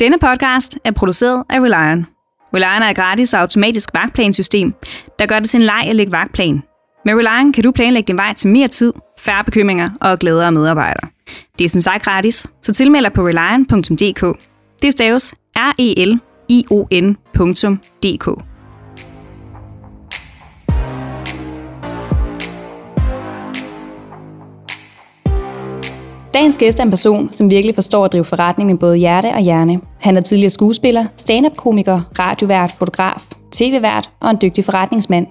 [0.00, 2.06] Denne podcast er produceret af Relion.
[2.54, 4.74] Relion er et gratis og automatisk vagtplansystem,
[5.18, 6.62] der gør det sin leg at lægge vagtplan.
[7.04, 11.08] Med Relion kan du planlægge din vej til mere tid, færre bekymringer og glædere medarbejdere.
[11.58, 14.40] Det er som sagt gratis, så tilmeld dig på relion.dk.
[14.82, 16.16] Det staves R-E-L-I-O-N.dk.
[26.36, 29.40] Dagens gæst er en person, som virkelig forstår at drive forretning med både hjerte og
[29.40, 29.80] hjerne.
[30.00, 33.22] Han er tidligere skuespiller, stand-up-komiker, radiovært, fotograf,
[33.52, 35.26] tv-vært og en dygtig forretningsmand.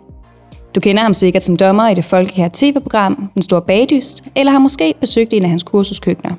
[0.76, 4.60] Du kender ham sikkert som dommer i det folkekære tv-program Den Store Bagdyst, eller har
[4.60, 6.36] måske besøgt en af hans kursuskøkkener.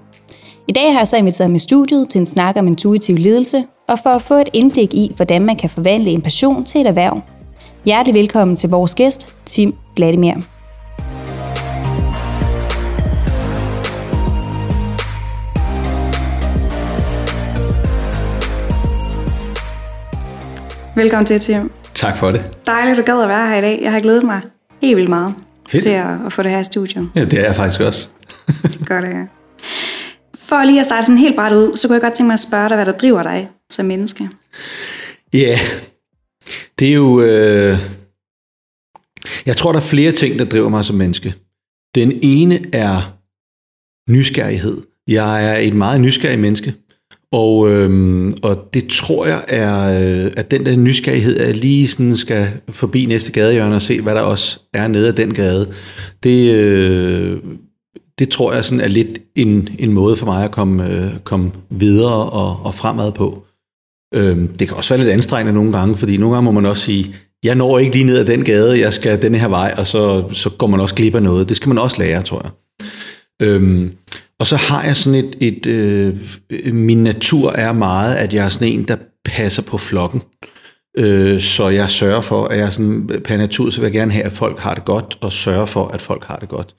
[0.69, 3.65] I dag har jeg så inviteret ham i studiet til en snak om intuitiv ledelse,
[3.88, 6.87] og for at få et indblik i, hvordan man kan forvandle en passion til et
[6.87, 7.21] erhverv.
[7.85, 10.55] Hjertelig velkommen til vores gæst, Tim Vladimir.
[20.97, 21.71] Velkommen til, Tim.
[21.95, 22.66] Tak for det.
[22.66, 23.79] Dejligt, du gad at være her i dag.
[23.83, 24.41] Jeg har glædet mig
[24.80, 25.35] helt vildt meget
[25.69, 25.83] Fedt.
[25.83, 27.11] til at, at få det her i studiet.
[27.15, 28.11] Ja, det er jeg faktisk også.
[28.87, 29.25] Godt, ja.
[30.35, 32.41] For lige at starte sådan helt bræt ud, så kunne jeg godt tænke mig at
[32.41, 34.29] spørge dig, hvad der driver dig som menneske.
[35.33, 35.59] Ja, yeah.
[36.79, 37.21] det er jo...
[37.21, 37.79] Øh...
[39.47, 41.35] Jeg tror, der er flere ting, der driver mig som menneske.
[41.95, 43.16] Den ene er
[44.10, 44.83] nysgerrighed.
[45.07, 46.75] Jeg er et meget nysgerrig menneske.
[47.37, 52.16] Og, øhm, og det tror jeg er, øh, at den der nysgerrighed, at lige sådan
[52.16, 55.73] skal forbi næste gadehjørne og se, hvad der også er nede af den gade,
[56.23, 57.38] det, øh,
[58.18, 61.51] det tror jeg sådan er lidt en, en måde for mig at komme, øh, komme
[61.70, 63.42] videre og, og fremad på.
[64.14, 66.84] Øhm, det kan også være lidt anstrengende nogle gange, fordi nogle gange må man også
[66.84, 67.14] sige,
[67.44, 70.25] jeg når ikke lige ned ad den gade, jeg skal den her vej, og så,
[70.32, 71.48] så går man også glip af noget.
[71.48, 72.50] Det skal man også lære, tror jeg.
[73.42, 73.92] Øhm,
[74.41, 76.15] og så har jeg sådan et, et øh,
[76.75, 80.22] min natur er meget, at jeg er sådan en, der passer på flokken.
[80.98, 84.25] Øh, så jeg sørger for, at jeg sådan, per natur, så vil jeg gerne have,
[84.25, 86.75] at folk har det godt, og sørge for, at folk har det godt.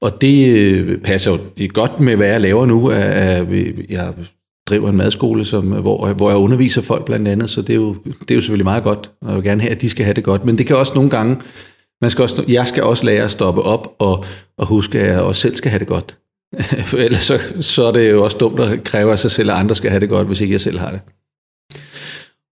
[0.00, 2.90] Og det øh, passer jo det er godt med, hvad jeg laver nu.
[2.90, 3.46] At,
[3.88, 4.14] jeg
[4.68, 7.96] driver en madskole, som, hvor, hvor jeg underviser folk blandt andet, så det er, jo,
[8.04, 10.14] det er jo selvfølgelig meget godt, og jeg vil gerne have, at de skal have
[10.14, 10.44] det godt.
[10.44, 11.36] Men det kan også nogle gange,
[12.02, 14.24] man skal også, jeg skal også lære at stoppe op og,
[14.58, 16.18] og huske, at jeg også selv skal have det godt.
[16.90, 19.56] For ellers så, så er det jo også dumt at kræve af sig selv, at
[19.56, 21.00] andre skal have det godt, hvis ikke jeg selv har det.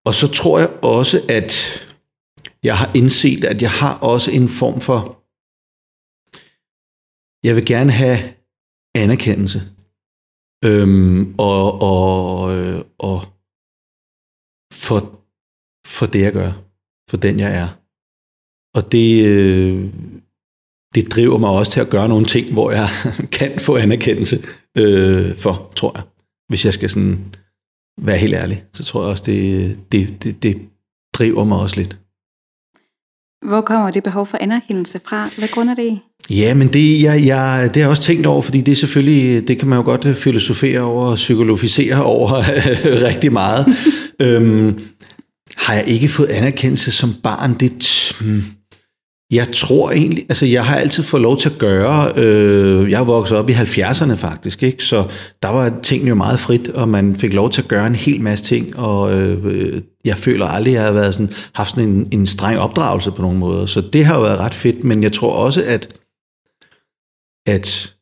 [0.04, 1.52] Og så tror jeg også, at
[2.62, 5.22] jeg har indset, at jeg har også en form for,
[7.46, 8.18] jeg vil gerne have
[8.94, 9.60] anerkendelse.
[10.64, 12.36] Øhm, og, og,
[12.98, 13.20] og
[14.72, 14.98] for,
[15.86, 16.52] for det, jeg gør.
[17.10, 17.68] For den, jeg er.
[18.76, 19.92] Og det, øh,
[20.94, 22.88] det driver mig også til at gøre nogle ting, hvor jeg
[23.38, 24.42] kan få anerkendelse
[24.78, 26.04] øh, for, tror jeg.
[26.48, 27.18] Hvis jeg skal sådan
[28.02, 30.56] være helt ærlig, så tror jeg også, det, det, det, det
[31.14, 31.98] driver mig også lidt.
[33.46, 35.28] Hvor kommer det behov for anerkendelse fra?
[35.38, 35.98] Hvad grund er det i?
[36.30, 39.48] Ja, men det, jeg, jeg, det har jeg også tænkt over, fordi det er selvfølgelig,
[39.48, 42.32] det kan man jo godt filosofere over og psykologisere over
[43.06, 43.66] rigtig meget.
[44.22, 44.80] øhm,
[45.56, 47.54] har jeg ikke fået anerkendelse som barn?
[47.54, 47.72] Det,
[48.20, 48.44] hmm,
[49.30, 53.38] jeg tror egentlig, altså jeg har altid fået lov til at gøre, øh, jeg voksede
[53.38, 54.84] op i 70'erne faktisk, ikke?
[54.84, 55.08] så
[55.42, 58.20] der var tingene jo meget frit, og man fik lov til at gøre en hel
[58.20, 62.08] masse ting, og øh, jeg føler aldrig, at jeg har været sådan, haft sådan en,
[62.12, 65.12] en streng opdragelse på nogen måde, så det har jo været ret fedt, men jeg
[65.12, 65.94] tror også, at,
[67.46, 67.92] at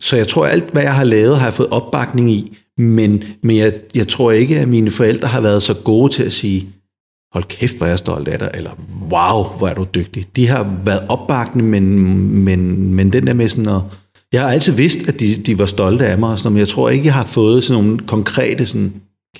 [0.00, 3.56] så jeg tror, alt, hvad jeg har lavet, har jeg fået opbakning i, men, men
[3.56, 6.72] jeg, jeg tror ikke, at mine forældre har været så gode til at sige,
[7.34, 8.70] hold kæft, hvor er jeg stolt af dig, eller
[9.10, 10.26] wow, hvor er du dygtig.
[10.36, 11.98] De har været opbakende, men,
[12.44, 13.80] men, men den der med sådan at,
[14.32, 16.68] jeg har altid vidst, at de, de var stolte af mig, og sådan, men jeg
[16.68, 18.92] tror ikke, jeg har fået sådan nogle konkrete sådan,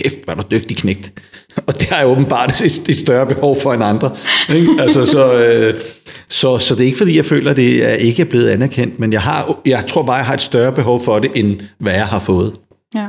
[0.03, 1.12] kæft, hvor er du dygtig knægt.
[1.66, 4.10] Og det har jeg åbenbart et, et større behov for end andre.
[4.54, 4.69] Ikke?
[4.78, 5.81] Altså, så, øh,
[6.28, 8.99] så, så det er ikke fordi, jeg føler, at det er ikke er blevet anerkendt,
[8.99, 11.93] men jeg, har, jeg tror bare, jeg har et større behov for det, end hvad
[11.93, 12.53] jeg har fået.
[12.94, 13.09] Ja.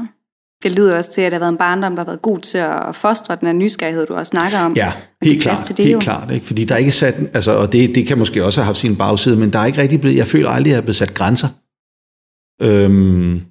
[0.65, 2.57] Det lyder også til, at det har været en barndom, der har været god til
[2.57, 4.73] at fostre den her nysgerrighed, du også snakker om.
[4.75, 4.91] Ja,
[5.21, 5.65] helt klart.
[5.65, 5.99] Til det, helt jo.
[5.99, 6.45] klart ikke?
[6.45, 8.95] Fordi der er ikke sat, altså, og det, det kan måske også have haft sin
[8.95, 11.13] bagside, men der er ikke rigtig blevet, jeg føler aldrig, at jeg er blevet sat
[11.13, 11.47] grænser.
[12.61, 13.41] Øhm,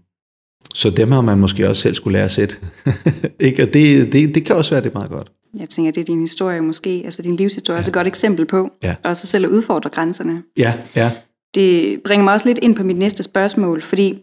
[0.74, 2.56] så dem har man måske også selv skulle lære at sætte.
[3.40, 3.62] ikke?
[3.62, 5.32] Og det, det, det kan også være det meget godt.
[5.58, 7.78] Jeg tænker, det er din historie måske, altså din livshistorie, ja.
[7.78, 8.94] også et godt eksempel på, ja.
[9.04, 10.42] og så selv at udfordre grænserne.
[10.58, 11.10] Ja, ja.
[11.54, 14.18] Det bringer mig også lidt ind på mit næste spørgsmål, fordi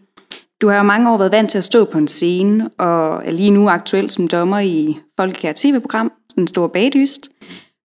[0.62, 3.30] du har jo mange år været vant til at stå på en scene, og er
[3.30, 7.30] lige nu aktuel som dommer i Folkekære TV-program, Den Store Bagdyst.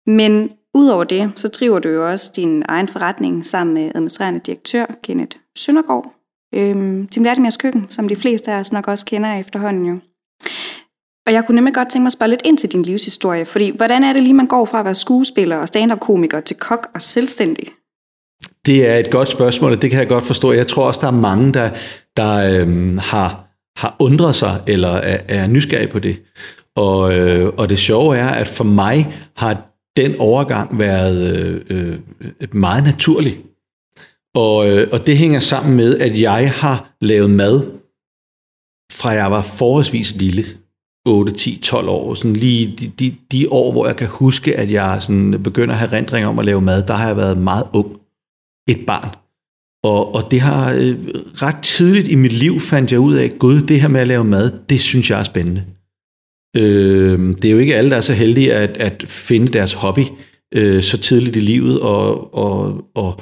[0.08, 4.86] Men udover det, så driver du jo også din egen forretning sammen med administrerende direktør
[5.04, 6.14] Kenneth Søndergaard.
[6.56, 10.00] Øhm, Tim Vladimirs Køkken, som de fleste af os nok også kender efterhånden jo.
[11.28, 13.70] Og jeg kunne nemlig godt tænke mig at spørge lidt ind til din livshistorie, fordi
[13.70, 17.02] hvordan er det lige, man går fra at være skuespiller og stand-up-komiker til kok og
[17.02, 17.68] selvstændig?
[18.66, 20.52] Det er et godt spørgsmål, og det kan jeg godt forstå.
[20.52, 21.70] Jeg tror også, der er mange, der,
[22.18, 23.46] der øhm, har,
[23.78, 26.22] har undret sig eller er, er nysgerrige på det.
[26.76, 31.18] Og, øh, og det sjove er, at for mig har den overgang været
[31.70, 32.00] øh,
[32.42, 33.38] øh, meget naturlig.
[34.36, 37.62] Og, øh, og det hænger sammen med, at jeg har lavet mad,
[38.92, 40.46] fra jeg var forholdsvis lille.
[41.08, 42.14] 8, 10, 12 år.
[42.14, 45.80] Sådan lige de, de, de år, hvor jeg kan huske, at jeg sådan begynder at
[45.80, 47.98] have rendring om at lave mad, der har jeg været meget ung.
[48.70, 49.16] Et barn.
[49.84, 50.98] Og, og det har øh,
[51.42, 54.24] ret tidligt i mit liv fandt jeg ud af, gud, det her med at lave
[54.24, 55.64] mad, det synes jeg er spændende.
[56.58, 60.04] Øh, det er jo ikke alle, der er så heldige at, at finde deres hobby
[60.54, 63.22] øh, så tidligt i livet, og, og, og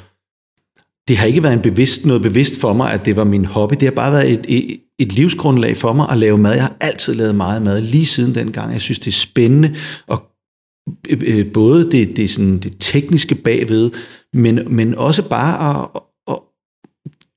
[1.08, 3.74] det har ikke været en bevidst, noget bevidst for mig, at det var min hobby.
[3.74, 6.52] Det har bare været et, et, et livsgrundlag for mig at lave mad.
[6.52, 8.72] Jeg har altid lavet meget mad, lige siden dengang.
[8.72, 9.74] Jeg synes, det er spændende,
[10.06, 10.22] og
[11.10, 13.90] Øh, øh, både det, det, sådan, det tekniske bagved,
[14.32, 16.02] men, men også bare at,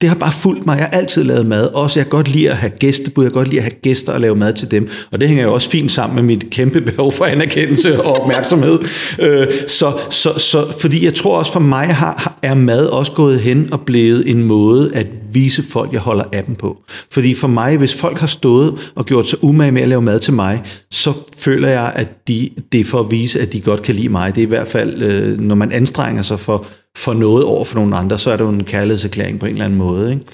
[0.01, 0.77] det har bare fulgt mig.
[0.77, 1.67] Jeg har altid lavet mad.
[1.73, 3.23] Også jeg kan godt lide at have gæstebud.
[3.23, 4.89] Jeg kan godt lide at have gæster og lave mad til dem.
[5.11, 8.79] Og det hænger jo også fint sammen med mit kæmpe behov for anerkendelse og opmærksomhed.
[9.19, 13.39] Øh, så, så, så, fordi jeg tror også for mig har, er mad også gået
[13.39, 16.83] hen og blevet en måde at vise folk, jeg holder af dem på.
[17.11, 20.19] Fordi for mig, hvis folk har stået og gjort sig umage med at lave mad
[20.19, 23.81] til mig, så føler jeg, at de, det er for at vise, at de godt
[23.81, 24.35] kan lide mig.
[24.35, 26.65] Det er i hvert fald, øh, når man anstrenger sig for
[26.97, 29.65] for noget over for nogle andre, så er det jo en kærlighedserklæring på en eller
[29.65, 30.11] anden måde.
[30.11, 30.25] Ikke?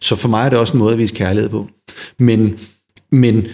[0.00, 1.68] Så for mig er det også en måde at vise kærlighed på.
[2.18, 2.58] Men,
[3.12, 3.46] men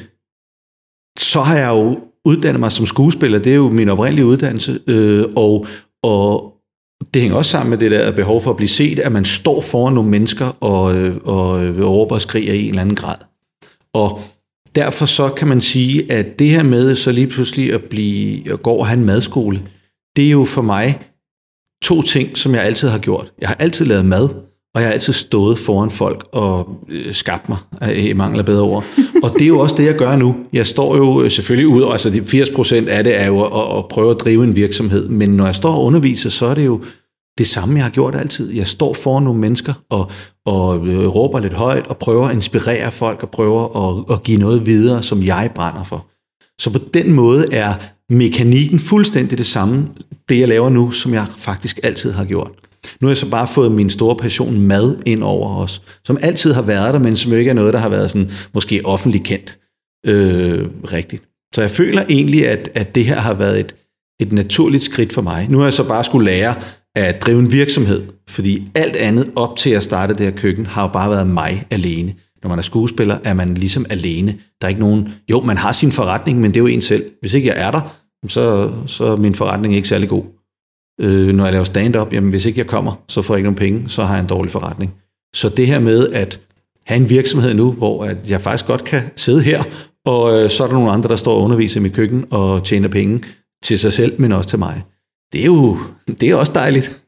[1.18, 5.24] så har jeg jo uddannet mig som skuespiller, det er jo min oprindelige uddannelse, øh,
[5.36, 5.66] og,
[6.02, 6.52] og
[7.14, 9.60] det hænger også sammen med det der behov for at blive set, at man står
[9.60, 13.16] foran nogle mennesker og, øh, og, og råber og skriger i en eller anden grad.
[13.94, 14.20] Og
[14.74, 18.62] derfor så kan man sige, at det her med så lige pludselig at, blive, at
[18.62, 19.62] gå og have en madskole,
[20.16, 21.09] det er jo for mig
[21.84, 23.32] to ting, som jeg altid har gjort.
[23.40, 24.28] Jeg har altid lavet mad,
[24.74, 28.62] og jeg har altid stået foran folk og øh, skabt mig, øh, i mangler bedre
[28.62, 28.84] ord.
[29.22, 30.36] Og det er jo også det, jeg gør nu.
[30.52, 33.88] Jeg står jo øh, selvfølgelig ud, og altså 80% af det er jo at, at
[33.88, 36.82] prøve at drive en virksomhed, men når jeg står og underviser, så er det jo
[37.38, 38.52] det samme, jeg har gjort altid.
[38.52, 40.10] Jeg står foran nogle mennesker og,
[40.46, 44.38] og øh, råber lidt højt og prøver at inspirere folk og prøver at, at give
[44.38, 46.06] noget videre, som jeg brænder for.
[46.60, 47.74] Så på den måde er
[48.10, 49.88] mekanikken fuldstændig det samme,
[50.28, 52.50] det jeg laver nu, som jeg faktisk altid har gjort.
[53.00, 56.52] Nu har jeg så bare fået min store passion mad ind over os, som altid
[56.52, 59.24] har været der, men som jo ikke er noget, der har været sådan, måske offentligt
[59.24, 59.58] kendt
[60.06, 61.22] øh, rigtigt.
[61.54, 63.74] Så jeg føler egentlig, at, at det her har været et,
[64.20, 65.46] et naturligt skridt for mig.
[65.50, 66.54] Nu har jeg så bare skulle lære
[66.96, 70.82] at drive en virksomhed, fordi alt andet op til at starte det her køkken, har
[70.82, 72.14] jo bare været mig alene.
[72.42, 74.32] Når man er skuespiller, er man ligesom alene.
[74.60, 75.08] Der er ikke nogen...
[75.30, 77.04] Jo, man har sin forretning, men det er jo en selv.
[77.20, 80.24] Hvis ikke jeg er der, så, så er min forretning ikke særlig god.
[81.00, 83.58] Øh, når jeg laver stand-up, jamen hvis ikke jeg kommer, så får jeg ikke nogen
[83.58, 84.94] penge, så har jeg en dårlig forretning.
[85.34, 86.40] Så det her med at
[86.86, 89.62] have en virksomhed nu, hvor at jeg faktisk godt kan sidde her,
[90.04, 92.64] og øh, så er der nogle andre, der står og underviser i mit køkken og
[92.64, 93.22] tjener penge
[93.64, 94.82] til sig selv, men også til mig.
[95.32, 95.78] Det er jo
[96.20, 97.02] det er også dejligt.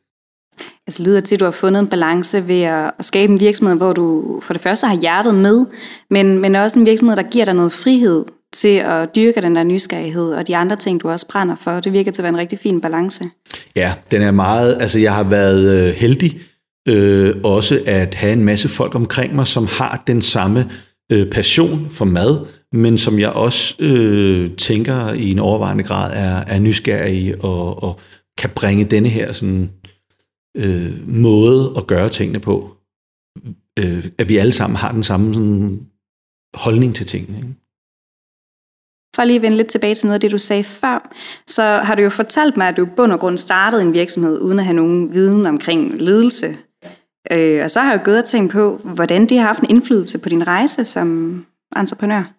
[0.87, 3.93] Altså lyder til, at du har fundet en balance ved at skabe en virksomhed, hvor
[3.93, 5.67] du for det første har hjertet med,
[6.11, 9.63] men, men også en virksomhed, der giver dig noget frihed til at dyrke den der
[9.63, 11.81] nysgerrighed, og de andre ting, du også brænder for.
[11.81, 13.25] Det virker til at være en rigtig fin balance.
[13.77, 16.41] Ja, den er meget, altså jeg har været øh, heldig
[16.89, 20.71] øh, også at have en masse folk omkring mig, som har den samme
[21.13, 26.55] øh, passion for mad, men som jeg også øh, tænker i en overvejende grad er,
[26.55, 28.01] er nysgerrig og, og
[28.39, 29.71] kan bringe denne her sådan,
[30.57, 32.77] øh, måde at gøre tingene på.
[33.79, 35.81] Øh, at vi alle sammen har den samme sådan,
[36.55, 37.39] holdning til tingene.
[37.39, 37.62] Ikke?
[39.17, 41.11] For lige at vende lidt tilbage til noget af det, du sagde før,
[41.47, 44.41] så har du jo fortalt mig, at du i bund og grund startede en virksomhed,
[44.41, 46.57] uden at have nogen viden omkring ledelse.
[47.31, 49.71] Øh, og så har jeg jo gået og tænkt på, hvordan det har haft en
[49.71, 52.33] indflydelse på din rejse som entreprenør.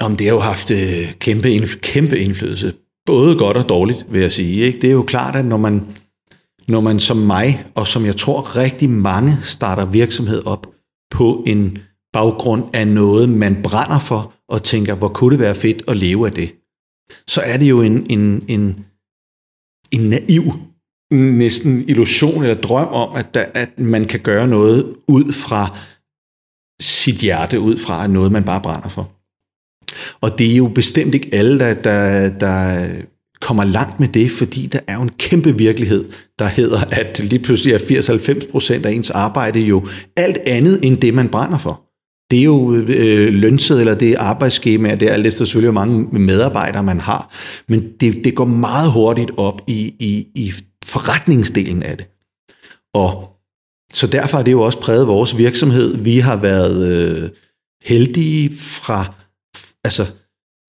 [0.00, 2.72] Om det har jo haft øh, kæmpe, kæmpe, kæmpe indflydelse.
[3.06, 4.62] Både godt og dårligt, vil jeg sige.
[4.62, 4.80] Ikke?
[4.80, 5.86] Det er jo klart, at når man,
[6.68, 10.66] når man som mig, og som jeg tror rigtig mange, starter virksomhed op
[11.10, 11.78] på en
[12.12, 16.26] baggrund af noget, man brænder for, og tænker, hvor kunne det være fedt at leve
[16.26, 16.54] af det,
[17.28, 18.84] så er det jo en, en, en,
[19.92, 20.52] en naiv
[21.10, 25.78] næsten illusion eller drøm om, at, der, at man kan gøre noget ud fra
[26.80, 29.12] sit hjerte, ud fra noget, man bare brænder for.
[30.20, 32.88] Og det er jo bestemt ikke alle, der, der, der
[33.40, 37.42] kommer langt med det, fordi der er jo en kæmpe virkelighed, der hedder, at lige
[37.42, 41.85] pludselig er 80-90% af ens arbejde jo alt andet end det, man brænder for
[42.30, 45.84] det er jo øh, lønset, eller det er arbejdsskema, det er alt efter selvfølgelig, hvor
[45.84, 47.34] mange medarbejdere man har.
[47.68, 50.52] Men det, det går meget hurtigt op i, i, i
[50.84, 52.06] forretningsdelen af det.
[52.94, 53.28] Og
[53.92, 55.96] så derfor har det jo også præget vores virksomhed.
[55.96, 57.30] Vi har været øh,
[57.86, 59.14] heldige fra,
[59.84, 60.06] altså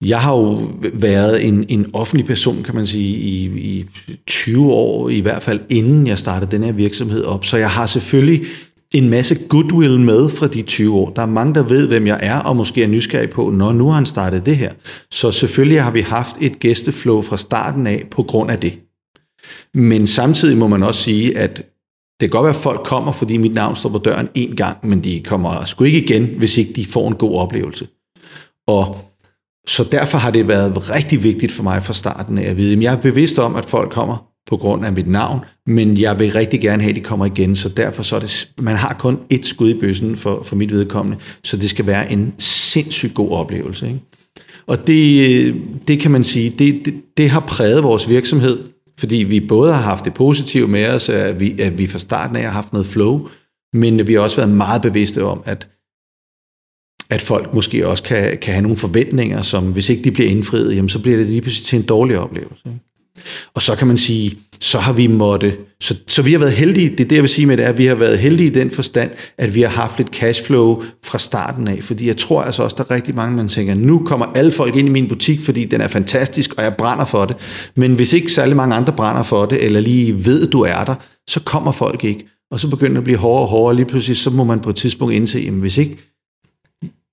[0.05, 3.85] jeg har jo været en, en offentlig person, kan man sige, i, i
[4.27, 7.45] 20 år, i hvert fald inden jeg startede den her virksomhed op.
[7.45, 8.45] Så jeg har selvfølgelig
[8.93, 11.09] en masse goodwill med fra de 20 år.
[11.09, 13.87] Der er mange, der ved, hvem jeg er, og måske er nysgerrig på, når nu
[13.87, 14.73] har han startet det her.
[15.11, 18.79] Så selvfølgelig har vi haft et gæsteflow fra starten af på grund af det.
[19.73, 21.57] Men samtidig må man også sige, at
[22.19, 24.87] det kan godt være, at folk kommer, fordi mit navn står på døren en gang,
[24.87, 27.87] men de kommer sgu ikke igen, hvis ikke de får en god oplevelse.
[28.67, 28.97] Og
[29.67, 32.81] så derfor har det været rigtig vigtigt for mig fra starten af at vide, at
[32.81, 36.31] jeg er bevidst om, at folk kommer på grund af mit navn, men jeg vil
[36.31, 39.19] rigtig gerne have, at de kommer igen, så derfor så er det, man har kun
[39.29, 43.31] et skud i bøssen for, for mit vedkommende, så det skal være en sindssygt god
[43.31, 43.87] oplevelse.
[43.87, 43.99] Ikke?
[44.67, 45.55] Og det,
[45.87, 48.57] det kan man sige, det, det, det har præget vores virksomhed,
[48.99, 52.35] fordi vi både har haft det positive med os, at vi, at vi fra starten
[52.35, 53.27] af har haft noget flow,
[53.73, 55.69] men vi har også været meget bevidste om, at
[57.09, 60.75] at folk måske også kan, kan have nogle forventninger, som hvis ikke de bliver indfriet,
[60.75, 62.69] jamen, så bliver det lige pludselig til en dårlig oplevelse.
[63.53, 66.89] Og så kan man sige, så har vi måtte, så, så vi har været heldige,
[66.89, 68.53] det er det, jeg vil sige med det, er, at vi har været heldige i
[68.53, 72.63] den forstand, at vi har haft lidt cashflow fra starten af, fordi jeg tror altså
[72.63, 75.41] også, der er rigtig mange, man tænker, nu kommer alle folk ind i min butik,
[75.41, 77.35] fordi den er fantastisk, og jeg brænder for det,
[77.75, 80.95] men hvis ikke særlig mange andre brænder for det, eller lige ved, du er der,
[81.27, 83.85] så kommer folk ikke, og så begynder det at blive hårdere og hårdere, og lige
[83.85, 85.97] pludselig så må man på et tidspunkt indse, jamen hvis ikke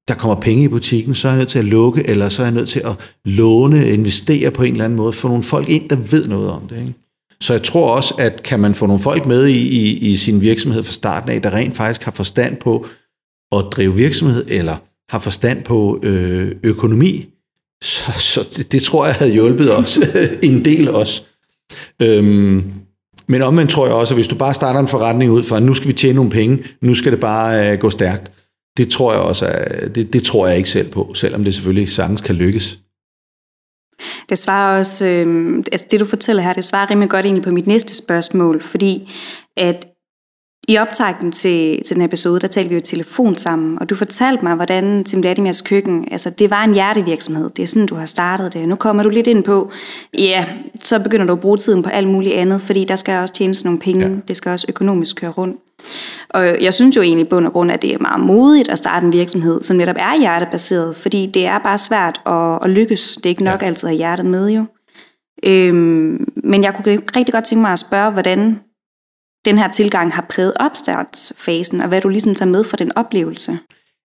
[0.09, 2.47] der kommer penge i butikken, så er jeg nødt til at lukke, eller så er
[2.47, 2.93] jeg nødt til at
[3.25, 6.69] låne, investere på en eller anden måde, få nogle folk ind, der ved noget om
[6.69, 6.81] det.
[6.81, 6.95] Ikke?
[7.41, 10.41] Så jeg tror også, at kan man få nogle folk med i, i, i sin
[10.41, 12.87] virksomhed fra starten af, der rent faktisk har forstand på
[13.53, 14.77] at drive virksomhed, eller
[15.09, 17.27] har forstand på øh, økonomi,
[17.85, 19.99] så, så det, det tror jeg havde hjulpet os
[20.43, 21.23] en del også.
[22.03, 22.73] Øhm,
[23.27, 25.63] men omvendt tror jeg også, at hvis du bare starter en forretning ud fra, at
[25.63, 28.33] nu skal vi tjene nogle penge, nu skal det bare øh, gå stærkt,
[28.77, 31.93] det tror jeg også, er, det, det tror jeg ikke selv på, selvom det selvfølgelig
[31.93, 32.79] sagtens kan lykkes.
[34.29, 37.51] Det svarer også, øh, altså det du fortæller her, det svarer rimelig godt egentlig på
[37.51, 39.11] mit næste spørgsmål, fordi
[39.57, 39.87] at
[40.69, 44.45] i optakten til, til den episode, der talte vi jo telefon sammen, og du fortalte
[44.45, 48.07] mig, hvordan Tim Vladimirs køkken, altså det var en hjertevirksomhed, det er sådan, du har
[48.07, 48.69] startet det.
[48.69, 49.71] Nu kommer du lidt ind på,
[50.19, 50.47] ja,
[50.83, 53.65] så begynder du at bruge tiden på alt muligt andet, fordi der skal også tjenes
[53.65, 54.15] nogle penge, ja.
[54.29, 55.57] det skal også økonomisk køre rundt.
[56.29, 59.07] Og jeg synes jo egentlig bund og grund, at det er meget modigt at starte
[59.07, 63.15] en virksomhed, som netop er hjertebaseret, fordi det er bare svært at, at lykkes.
[63.17, 63.67] Det er ikke nok ja.
[63.67, 64.65] altid at have hjertet med jo.
[65.43, 68.61] Øhm, men jeg kunne rigtig godt tænke mig at spørge, hvordan
[69.45, 73.59] den her tilgang har præget opstartsfasen, og hvad du ligesom tager med fra den oplevelse.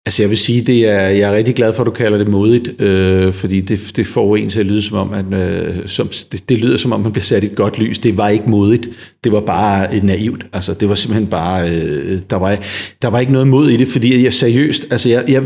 [0.06, 2.28] Altså jeg vil sige, det er, jeg er rigtig glad for, at du kalder det
[2.28, 6.08] modigt, øh, fordi det, det får en til at lyde som om, at øh, som,
[6.08, 7.98] det, det lyder som om, man bliver sat i et godt lys.
[7.98, 8.88] Det var ikke modigt,
[9.24, 10.46] det var bare øh, naivt.
[10.52, 12.58] Altså det var simpelthen bare, øh, der, var,
[13.02, 15.42] der var ikke noget mod i det, fordi jeg seriøst, altså jeg, jeg,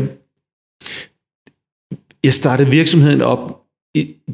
[2.23, 3.57] jeg startede virksomheden op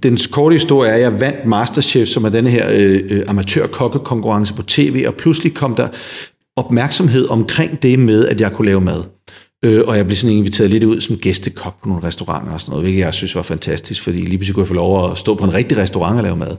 [0.03, 4.53] den korte historie er, at jeg vandt Masterchef, som er denne her øh, øh amatør-kokkekonkurrence
[4.53, 5.87] på tv, og pludselig kom der
[6.55, 9.16] opmærksomhed omkring det med, at jeg kunne lave mad.
[9.65, 12.71] Øh, og jeg blev sådan inviteret lidt ud som gæstekok på nogle restauranter og sådan
[12.71, 15.35] noget, hvilket jeg synes var fantastisk, fordi lige pludselig kunne jeg få lov at stå
[15.35, 16.57] på en rigtig restaurant og lave mad.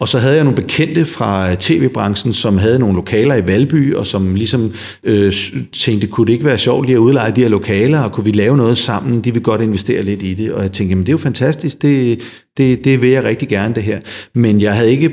[0.00, 4.06] Og så havde jeg nogle bekendte fra tv-branchen, som havde nogle lokaler i Valby, og
[4.06, 4.72] som ligesom
[5.02, 5.32] øh,
[5.72, 8.30] tænkte, kunne det ikke være sjovt lige at udleje de her lokaler, og kunne vi
[8.30, 9.20] lave noget sammen?
[9.20, 10.52] De vil godt investere lidt i det.
[10.52, 12.20] Og jeg tænkte, jamen det er jo fantastisk, det,
[12.56, 14.00] det, det vil jeg rigtig gerne det her.
[14.34, 15.12] Men jeg havde ikke,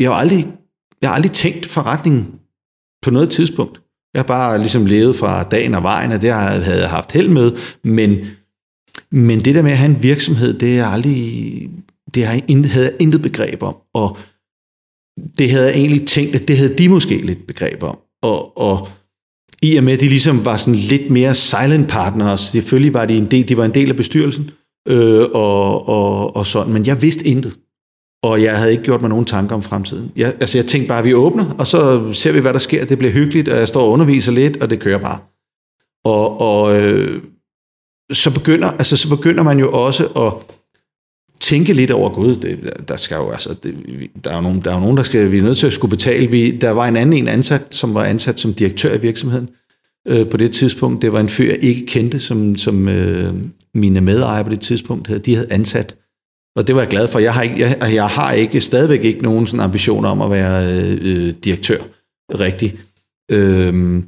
[0.00, 0.46] jeg har aldrig,
[1.02, 2.26] jeg har aldrig tænkt forretningen
[3.02, 3.80] på noget tidspunkt.
[4.16, 7.28] Jeg har bare ligesom levet fra dagen og vejen, og det havde jeg haft held
[7.28, 7.52] med,
[7.84, 8.18] men,
[9.10, 11.70] men det der med at have en virksomhed, det er aldrig,
[12.14, 14.18] det havde jeg intet begreb om, og
[15.38, 17.98] det havde jeg egentlig tænkt, at det havde de måske lidt begreb om.
[18.22, 18.88] Og, og
[19.62, 23.16] i og med, at de ligesom var sådan lidt mere silent partners, selvfølgelig var de
[23.16, 24.50] en del, de var en del af bestyrelsen,
[24.88, 27.58] øh, og, og, og sådan, men jeg vidste intet.
[28.26, 30.12] Og jeg havde ikke gjort mig nogen tanker om fremtiden.
[30.16, 32.84] Jeg, altså jeg tænkte bare, at vi åbner, og så ser vi, hvad der sker.
[32.84, 35.18] Det bliver hyggeligt, og jeg står og underviser lidt, og det kører bare.
[36.04, 37.22] Og, og øh,
[38.12, 40.56] så, begynder, altså, så begynder man jo også at
[41.40, 43.74] tænke lidt over, gud, det, der skal jo, altså, det,
[44.24, 45.72] der er jo nogen, der er jo nogen, der skal, vi er nødt til at
[45.72, 46.26] skulle betale.
[46.26, 49.48] Vi, der var en anden en ansat, som var ansat som direktør i virksomheden
[50.08, 51.02] øh, på det tidspunkt.
[51.02, 53.32] Det var en fyr, jeg ikke kendte, som, som øh,
[53.74, 55.20] mine medejere på det tidspunkt havde.
[55.20, 55.96] De havde ansat.
[56.56, 57.18] Og det var jeg glad for.
[57.18, 60.30] Jeg har ikke, jeg, altså, jeg har ikke stadigvæk ikke nogen sådan ambitioner om at
[60.30, 61.78] være øh, øh, direktør,
[62.40, 62.78] rigtig.
[63.30, 64.04] Øhm,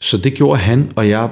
[0.00, 1.30] så det gjorde han, og jeg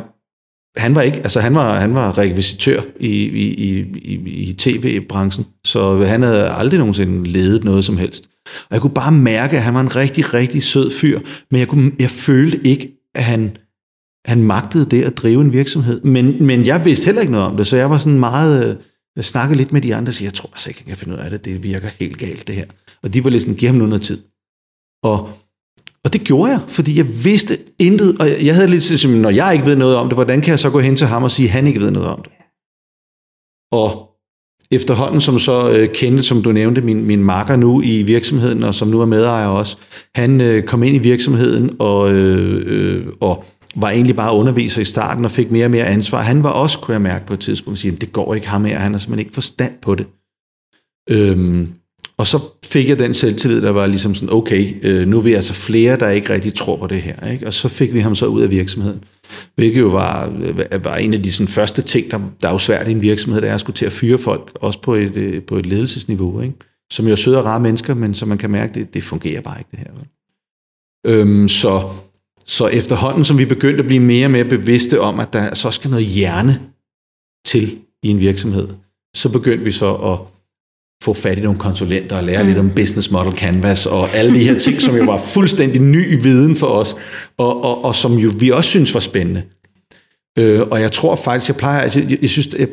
[0.77, 4.15] han var ikke, altså han var, han var rekvisitør i, i, i, i,
[4.49, 8.29] i tv-branchen, så han havde aldrig nogensinde ledet noget som helst.
[8.47, 11.69] Og jeg kunne bare mærke, at han var en rigtig, rigtig sød fyr, men jeg,
[11.69, 13.57] kunne, jeg følte ikke, at han,
[14.25, 16.01] han magtede det at drive en virksomhed.
[16.01, 18.69] Men, men jeg vidste heller ikke noget om det, så jeg var sådan meget...
[18.69, 18.77] Øh,
[19.17, 21.15] jeg snakkede lidt med de andre og siger, jeg tror altså ikke, jeg kan finde
[21.15, 22.67] ud af det, det virker helt galt det her.
[23.03, 24.23] Og de var lidt sådan, giv ham nu noget tid.
[25.03, 25.33] Og,
[26.05, 29.53] og det gjorde jeg, fordi jeg vidste intet, og jeg havde lidt sådan, når jeg
[29.53, 31.49] ikke ved noget om det, hvordan kan jeg så gå hen til ham og sige,
[31.49, 32.33] at han ikke ved noget om det?
[33.73, 34.13] Og
[34.71, 38.75] efterhånden, som så øh, kendte, som du nævnte, min, min marker nu i virksomheden, og
[38.75, 39.77] som nu er medejer også,
[40.15, 44.85] han øh, kom ind i virksomheden og, øh, øh, og var egentlig bare underviser i
[44.85, 46.23] starten og fik mere og mere ansvar.
[46.23, 48.79] Han var også, kunne jeg mærke på et tidspunkt, sige, det går ikke ham her,
[48.79, 50.07] han har simpelthen ikke forstand på det.
[51.11, 51.69] Øhm,
[52.17, 55.33] og så fik jeg den selvtillid, der var ligesom sådan, okay, øh, nu er vi
[55.33, 57.31] altså flere, der ikke rigtig tror på det her.
[57.31, 57.47] Ikke?
[57.47, 59.05] Og så fik vi ham så ud af virksomheden.
[59.55, 62.59] Hvilket jo var, øh, var en af de sådan, første ting, der, der er jo
[62.59, 65.17] svært i en virksomhed, der er at skulle til at fyre folk, også på et,
[65.17, 66.41] øh, på et ledelsesniveau.
[66.41, 66.55] Ikke?
[66.93, 69.41] Som jo er søde og rare mennesker, men som man kan mærke, det, det fungerer
[69.41, 69.91] bare ikke det her.
[71.07, 71.83] Øhm, så,
[72.47, 75.71] så efterhånden, som vi begyndte at blive mere og mere bevidste om, at der så
[75.71, 76.61] skal noget hjerne
[77.47, 78.69] til i en virksomhed,
[79.17, 80.19] så begyndte vi så at
[81.05, 82.49] få fat i nogle konsulenter og lære mm.
[82.49, 86.23] lidt om business model canvas og alle de her ting, som jo var fuldstændig ny
[86.23, 86.97] viden for os,
[87.39, 89.43] og, og, og som jo vi også synes var spændende.
[90.39, 92.69] Øh, og jeg tror faktisk, jeg plejer, altså, jeg, jeg synes, jeg,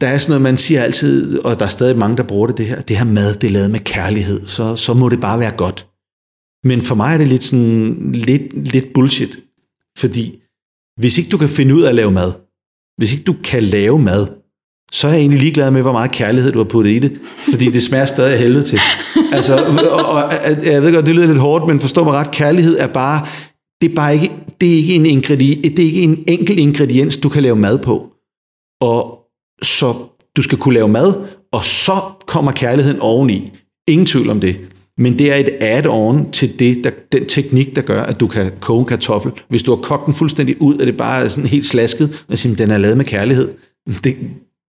[0.00, 2.58] der er sådan noget, man siger altid, og der er stadig mange, der bruger det,
[2.58, 5.38] det her, det her mad, det er lavet med kærlighed, så, så må det bare
[5.38, 5.86] være godt.
[6.64, 9.38] Men for mig er det lidt sådan, lidt, lidt bullshit,
[9.98, 10.40] fordi
[11.00, 12.32] hvis ikke du kan finde ud af at lave mad,
[12.98, 14.26] hvis ikke du kan lave mad,
[14.92, 17.18] så er jeg egentlig ligeglad med, hvor meget kærlighed du har puttet i det,
[17.50, 18.80] fordi det smager stadig af helvede til.
[19.32, 20.32] Altså, og, og,
[20.64, 23.26] jeg ved godt, det lyder lidt hårdt, men forstå mig ret, kærlighed er bare,
[23.80, 27.16] det er bare ikke, det er ikke en, ingrediens, det er ikke en enkelt ingrediens,
[27.16, 28.12] du kan lave mad på.
[28.80, 29.18] Og
[29.62, 29.94] så
[30.36, 31.14] du skal kunne lave mad,
[31.52, 31.92] og så
[32.26, 33.52] kommer kærligheden oveni.
[33.88, 34.56] Ingen tvivl om det.
[34.98, 38.52] Men det er et add-on til det, der, den teknik, der gør, at du kan
[38.60, 39.32] koge en kartoffel.
[39.48, 42.56] Hvis du har kogt den fuldstændig ud, er det bare sådan helt slasket, og siger,
[42.56, 43.48] den er lavet med kærlighed.
[44.04, 44.16] Det,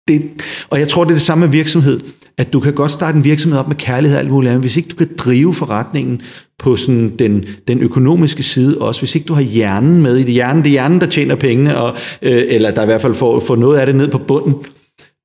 [0.08, 0.22] det,
[0.70, 2.00] og jeg tror, det er det samme med virksomhed,
[2.38, 4.76] at du kan godt starte en virksomhed op med kærlighed og alt muligt andet, hvis
[4.76, 6.20] ikke du kan drive forretningen
[6.58, 10.32] på sådan den, den økonomiske side også, hvis ikke du har hjernen med i det.
[10.32, 13.40] Hjernen, det er hjernen, der tjener pengene, og, øh, eller der i hvert fald får,
[13.40, 14.54] får noget af det ned på bunden,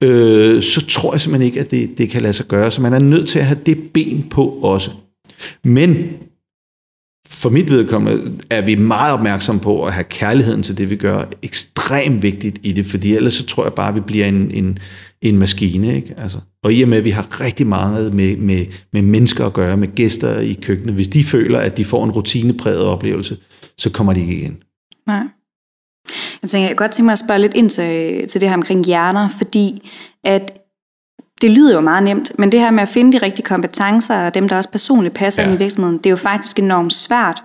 [0.02, 2.72] øh, så tror jeg simpelthen ikke, at det, det kan lade sig gøre.
[2.72, 4.92] Så man er nødt til at have det ben på også.
[5.64, 6.10] Men
[7.30, 11.26] for mit vedkommende er vi meget opmærksomme på at have kærligheden til det, vi gør,
[11.42, 14.80] ekstremt vigtigt i det, fordi ellers så tror jeg bare, at vi bliver en, en,
[15.22, 15.96] en maskine.
[15.96, 16.14] Ikke?
[16.18, 19.54] Altså, og i og med, at vi har rigtig meget med, med, med mennesker at
[19.54, 23.38] gøre, med gæster i køkkenet, hvis de føler, at de får en rutinepræget oplevelse,
[23.78, 24.58] så kommer de ikke igen.
[25.08, 25.24] Nej.
[26.42, 28.86] Jeg tænker, jeg godt tænke mig at spørge lidt ind til, til det her omkring
[28.86, 29.90] hjerner, fordi
[30.24, 30.58] at
[31.42, 34.34] det lyder jo meget nemt, men det her med at finde de rigtige kompetencer, og
[34.34, 35.48] dem, der også personligt passer ja.
[35.48, 37.44] ind i virksomheden, det er jo faktisk enormt svært.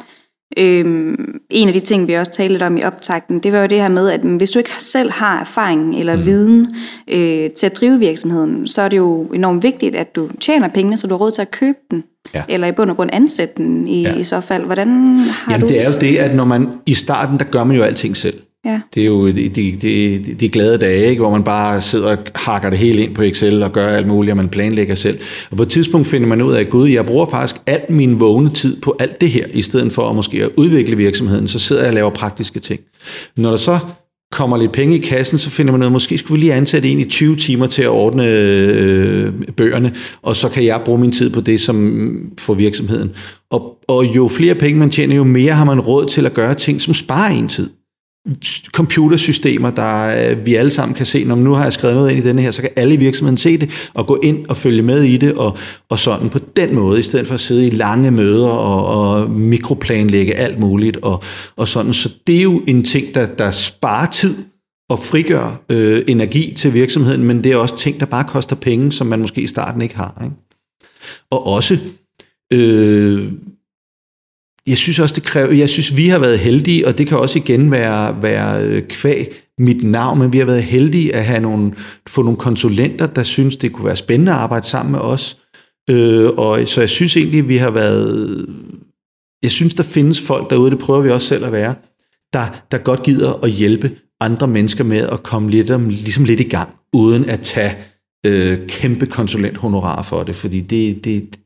[0.59, 1.17] Øhm,
[1.51, 3.81] en af de ting, vi også talte lidt om i optakten, det var jo det
[3.81, 6.25] her med, at hvis du ikke selv har erfaring eller mm.
[6.25, 6.75] viden
[7.09, 10.97] øh, til at drive virksomheden, så er det jo enormt vigtigt, at du tjener pengene,
[10.97, 12.05] så du har råd til at købe den.
[12.35, 12.43] Ja.
[12.49, 14.15] Eller i bund og grund ansætte den i, ja.
[14.15, 14.65] i så fald.
[14.65, 15.73] Hvordan har Jamen, du...
[15.73, 18.41] det er jo det, at når man i starten, der gør man jo alting selv.
[18.67, 18.81] Ja.
[18.95, 21.21] Det er jo de, de, de, de glade dage, ikke?
[21.21, 24.31] hvor man bare sidder og hakker det hele ind på Excel og gør alt muligt,
[24.31, 25.19] og man planlægger selv.
[25.51, 28.21] Og på et tidspunkt finder man ud af, at gud, jeg bruger faktisk al min
[28.21, 31.59] vågne tid på alt det her, i stedet for at måske at udvikle virksomheden, så
[31.59, 32.81] sidder jeg og laver praktiske ting.
[33.37, 33.79] Når der så
[34.33, 36.89] kommer lidt penge i kassen, så finder man ud af, måske skulle vi lige ansætte
[36.89, 41.13] en i 20 timer til at ordne øh, bøgerne, og så kan jeg bruge min
[41.13, 43.13] tid på det som for virksomheden.
[43.51, 46.55] Og, og jo flere penge man tjener, jo mere har man råd til at gøre
[46.55, 47.71] ting, som sparer en tid
[48.73, 52.25] computersystemer, der øh, vi alle sammen kan se, når nu har jeg skrevet noget ind
[52.25, 54.83] i denne her, så kan alle i virksomheden se det og gå ind og følge
[54.83, 55.57] med i det og,
[55.89, 59.31] og sådan på den måde, i stedet for at sidde i lange møder og, og
[59.31, 61.23] mikroplanlægge alt muligt og,
[61.57, 61.93] og sådan.
[61.93, 64.37] Så det er jo en ting, der, der sparer tid
[64.91, 68.93] og frigør øh, energi til virksomheden, men det er også ting, der bare koster penge,
[68.93, 70.23] som man måske i starten ikke har.
[70.25, 70.37] Ikke?
[71.31, 71.79] Og også
[72.53, 73.33] øh,
[74.67, 77.39] jeg synes også, det kræver, jeg synes, vi har været heldige, og det kan også
[77.39, 81.73] igen være, være øh, kvæg mit navn, men vi har været heldige at have nogle,
[82.09, 85.39] få nogle konsulenter, der synes, det kunne være spændende at arbejde sammen med os.
[85.91, 88.47] Øh, og så jeg synes egentlig, vi har været,
[89.43, 91.75] jeg synes, der findes folk derude, det prøver vi også selv at være,
[92.33, 96.41] der, der godt gider at hjælpe andre mennesker med at komme lidt, om, ligesom lidt
[96.41, 97.77] i gang, uden at tage
[98.27, 101.39] øh, kæmpe konsulenthonorar for det, fordi det, det,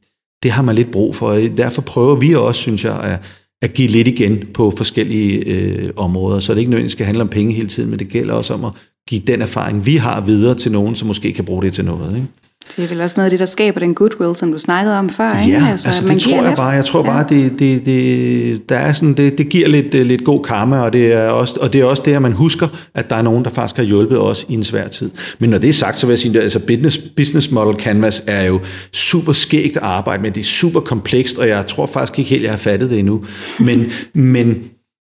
[0.42, 1.32] det har man lidt brug for.
[1.32, 3.18] Derfor prøver vi også, synes jeg, at,
[3.62, 6.40] at give lidt igen på forskellige øh, områder.
[6.40, 8.64] Så det ikke nødvendigvis skal handle om penge hele tiden, men det gælder også om
[8.64, 8.72] at
[9.08, 12.16] give den erfaring, vi har videre til nogen, som måske kan bruge det til noget.
[12.16, 12.28] Ikke?
[12.68, 15.10] Det er vel også noget af det, der skaber den goodwill, som du snakkede om
[15.10, 15.56] før, ja, ikke?
[15.56, 16.56] Altså, altså det man tror jeg lidt.
[16.56, 16.68] bare.
[16.68, 17.10] Jeg tror ja.
[17.10, 20.80] bare, det, det, det, der er sådan, det, det giver lidt, øh, lidt god karma,
[20.80, 23.22] og det, er også, og det er også det, at man husker, at der er
[23.22, 25.10] nogen, der faktisk har hjulpet os i en svær tid.
[25.38, 28.22] Men når det er sagt, så vil jeg sige, at altså business, business Model Canvas
[28.26, 28.60] er jo
[28.92, 30.30] super skægt at arbejde med.
[30.30, 33.24] Det er super komplekst, og jeg tror faktisk ikke helt, jeg har fattet det endnu.
[33.60, 34.56] Men, men,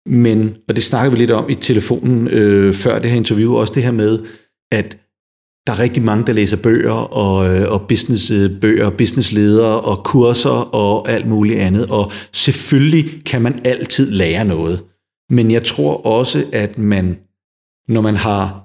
[0.07, 3.73] men og det snakker vi lidt om i telefonen øh, før det her interview, også
[3.75, 4.19] det her med,
[4.73, 4.97] at
[5.67, 10.75] der er rigtig mange, der læser bøger og, øh, og businessbøger, øh, businessledere og kurser
[10.75, 11.91] og alt muligt andet.
[11.91, 14.83] Og selvfølgelig kan man altid lære noget.
[15.31, 17.19] Men jeg tror også, at man,
[17.89, 18.65] når man har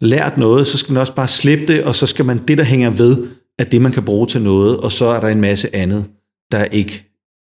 [0.00, 2.64] lært noget, så skal man også bare slippe det, og så skal man det, der
[2.64, 3.26] hænger ved,
[3.58, 6.04] at det, man kan bruge til noget, og så er der en masse andet,
[6.52, 7.04] der ikke,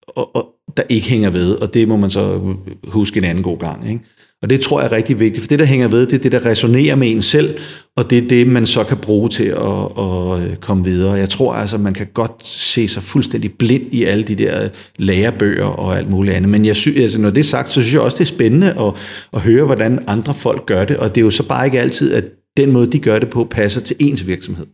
[0.08, 0.48] og, og,
[0.78, 3.90] der ikke hænger ved, og det må man så huske en anden god gang.
[3.90, 4.04] Ikke?
[4.42, 6.32] Og det tror jeg er rigtig vigtigt, for det, der hænger ved, det er det,
[6.32, 7.58] der resonerer med en selv,
[7.98, 11.14] og det er det, man så kan bruge til at, at øh, komme videre.
[11.14, 14.70] Jeg tror altså, man kan godt se sig fuldstændig blind i alle de der øh,
[14.98, 16.50] lærebøger og alt muligt andet.
[16.50, 18.68] Men jeg synes, altså, når det er sagt, så synes jeg også, det er spændende
[18.80, 18.94] at,
[19.34, 22.14] at høre, hvordan andre folk gør det, og det er jo så bare ikke altid,
[22.14, 22.24] at
[22.58, 24.66] den måde, de gør det på, passer til ens virksomhed.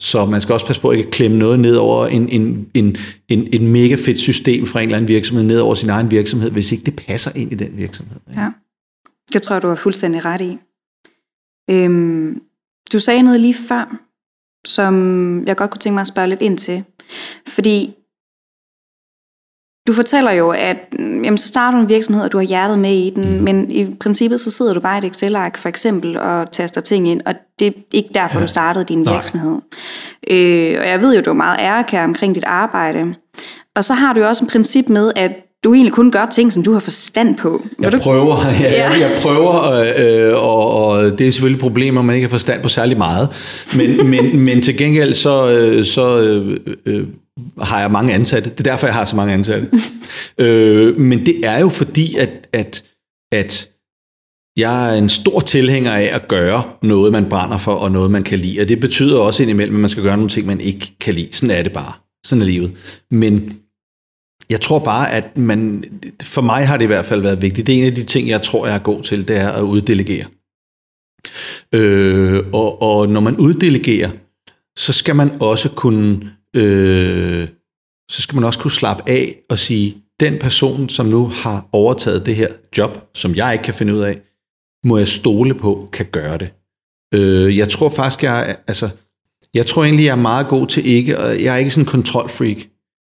[0.00, 2.96] Så man skal også passe på at ikke klemme noget ned over en, en, en,
[3.28, 6.50] en, en mega fedt system fra en eller anden virksomhed, ned over sin egen virksomhed,
[6.50, 8.16] hvis ikke det passer ind i den virksomhed.
[8.36, 8.50] Ja,
[9.32, 10.58] det tror jeg, du har fuldstændig ret i.
[11.70, 12.40] Øhm,
[12.92, 13.96] du sagde noget lige før,
[14.66, 16.84] som jeg godt kunne tænke mig at spørge lidt ind til.
[17.46, 17.94] Fordi
[19.88, 22.78] du fortæller jo, at mm, jamen, så starter du en virksomhed, og du har hjertet
[22.78, 23.44] med i den, mm.
[23.44, 27.08] men i princippet så sidder du bare i et Excel-ark for eksempel og taster ting
[27.08, 28.42] ind, og det er ikke derfor, ja.
[28.42, 29.14] du startede din Nej.
[29.14, 29.56] virksomhed.
[30.30, 33.14] Øh, og jeg ved jo, du er meget ærekær omkring dit arbejde.
[33.76, 35.32] Og så har du jo også en princip med, at
[35.64, 37.62] du egentlig kun gør ting, som du har forstand på.
[37.82, 37.98] jeg du?
[37.98, 38.90] prøver, ja, ja.
[38.90, 42.62] jeg prøver, øh, og, og det er selvfølgelig et problem, at man ikke har forstand
[42.62, 43.28] på særlig meget.
[43.76, 47.06] Men, men, men til gengæld så, øh, så øh, øh,
[47.62, 48.50] har jeg mange ansatte.
[48.50, 49.70] Det er derfor, jeg har så mange ansatte.
[50.44, 52.84] øh, men det er jo fordi, at, at,
[53.32, 53.68] at
[54.56, 58.22] jeg er en stor tilhænger af at gøre noget, man brænder for, og noget, man
[58.22, 58.60] kan lide.
[58.60, 61.28] Og det betyder også indimellem, at man skal gøre nogle ting, man ikke kan lide.
[61.32, 61.92] Sådan er det bare.
[62.26, 62.72] Sådan er livet.
[63.10, 63.58] Men
[64.50, 65.84] jeg tror bare, at man,
[66.22, 67.66] for mig har det i hvert fald været vigtigt.
[67.66, 69.62] Det er en af de ting, jeg tror, jeg er god til, det er at
[69.62, 70.26] uddelegere.
[71.74, 74.10] Øh, og, og når man uddelegerer,
[74.78, 77.48] så skal man også kunne øh,
[78.10, 82.26] så skal man også kunne slappe af og sige, den person, som nu har overtaget
[82.26, 84.20] det her job, som jeg ikke kan finde ud af,
[84.84, 86.52] må jeg stole på, kan gøre det.
[87.14, 88.88] Øh, jeg tror faktisk, jeg altså,
[89.54, 91.90] jeg tror egentlig, jeg er meget god til ikke, og jeg er ikke sådan en
[91.90, 92.56] kontrolfreak.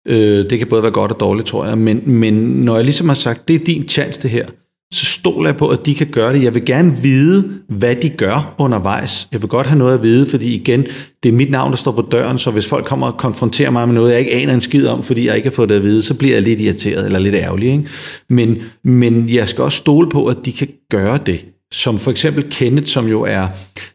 [0.09, 3.09] Øh, det kan både være godt og dårligt, tror jeg, men, men når jeg ligesom
[3.09, 4.47] har sagt, det er din chance det her,
[4.93, 6.43] så stoler jeg på, at de kan gøre det.
[6.43, 9.29] Jeg vil gerne vide, hvad de gør undervejs.
[9.33, 10.87] Jeg vil godt have noget at vide, fordi igen,
[11.23, 13.89] det er mit navn, der står på døren, så hvis folk kommer og konfronterer mig
[13.89, 15.83] med noget, jeg ikke aner en skid om, fordi jeg ikke har fået det at
[15.83, 17.69] vide, så bliver jeg lidt irriteret eller lidt ærgerlig.
[17.69, 17.85] Ikke?
[18.29, 22.45] Men, men jeg skal også stole på, at de kan gøre det som for eksempel
[22.51, 23.49] Kenneth, som jo er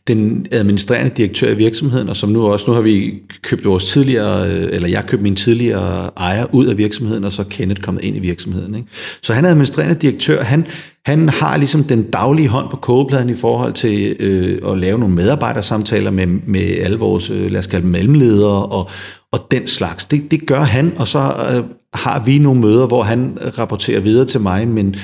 [0.08, 4.50] den administrerende direktør i virksomheden, og som nu også, nu har vi købt vores tidligere,
[4.50, 8.04] øh, eller jeg købte min tidligere ejer ud af virksomheden, og så er Kenneth kommet
[8.04, 8.76] ind i virksomheden.
[8.76, 8.88] Ikke?
[9.22, 10.66] Så han er administrerende direktør, han,
[11.06, 15.16] han har ligesom den daglige hånd på kogepladen i forhold til øh, at lave nogle
[15.16, 18.90] medarbejdersamtaler med, med alle vores, øh, lad os kalde dem mellemledere, og,
[19.32, 20.06] og den slags.
[20.06, 24.26] Det, det gør han, og så øh, har vi nogle møder, hvor han rapporterer videre
[24.26, 24.96] til mig, men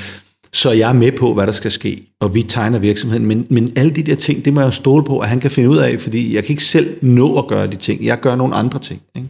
[0.53, 3.25] så jeg er med på, hvad der skal ske, og vi tegner virksomheden.
[3.25, 5.51] Men, men alle de der ting, det må jeg jo stole på, at han kan
[5.51, 8.05] finde ud af, fordi jeg kan ikke selv nå at gøre de ting.
[8.05, 9.01] Jeg gør nogle andre ting.
[9.15, 9.29] Ikke?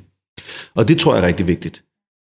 [0.75, 1.84] Og det tror jeg er rigtig vigtigt.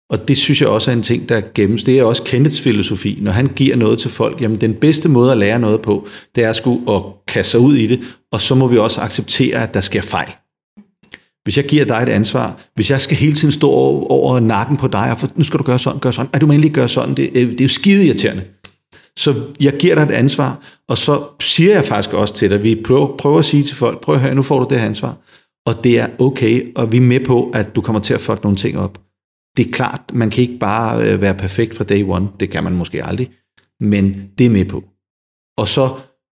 [0.10, 1.84] Og det synes jeg også er en ting, der gemmes.
[1.84, 3.19] Det er også Kenneths filosofi.
[3.21, 6.43] Når han giver noget til folk, jamen den bedste måde at lære noget på, det
[6.43, 7.99] er at skulle at kaste sig ud i det,
[8.32, 10.30] og så må vi også acceptere, at der sker fejl.
[11.43, 14.77] Hvis jeg giver dig et ansvar, hvis jeg skal hele tiden stå over, over nakken
[14.77, 16.71] på dig, og for, nu skal du gøre sådan, gøre sådan, ej, du må endelig
[16.71, 18.43] gøre sådan, det, øh, det er jo skide irriterende.
[19.17, 22.82] Så jeg giver dig et ansvar, og så siger jeg faktisk også til dig, vi
[22.86, 25.17] prøver, prøver at sige til folk, prøv at høre, nu får du det her ansvar.
[25.65, 28.43] Og det er okay, og vi er med på, at du kommer til at fuck
[28.43, 29.02] nogle ting op.
[29.58, 32.63] Det er klart, man kan ikke bare øh, være perfekt fra day one, det kan
[32.63, 33.30] man måske aldrig,
[33.80, 34.84] men det er med på.
[35.58, 35.89] Og så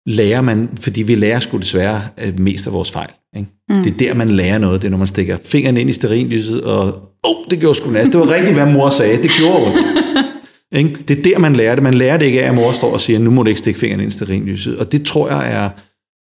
[0.06, 3.10] lærer man, fordi vi lærer sgu desværre øh, mest af vores fejl.
[3.36, 3.50] Ikke?
[3.70, 3.84] Mm.
[3.84, 6.64] Det er der, man lærer noget, det er, når man stikker fingeren ind i sterinlyset,
[6.64, 6.86] og
[7.24, 8.12] oh, det gjorde sgu næst.
[8.12, 9.78] Det var rigtigt, hvad mor sagde, det gjorde ondt.
[10.74, 10.96] Ikke?
[11.08, 11.84] Det er der, man lærer det.
[11.84, 13.80] Man lærer det ikke af, at mor står og siger, nu må du ikke stikke
[13.80, 14.80] fingeren ind i sterinlyset.
[14.80, 15.70] Og det tror jeg er,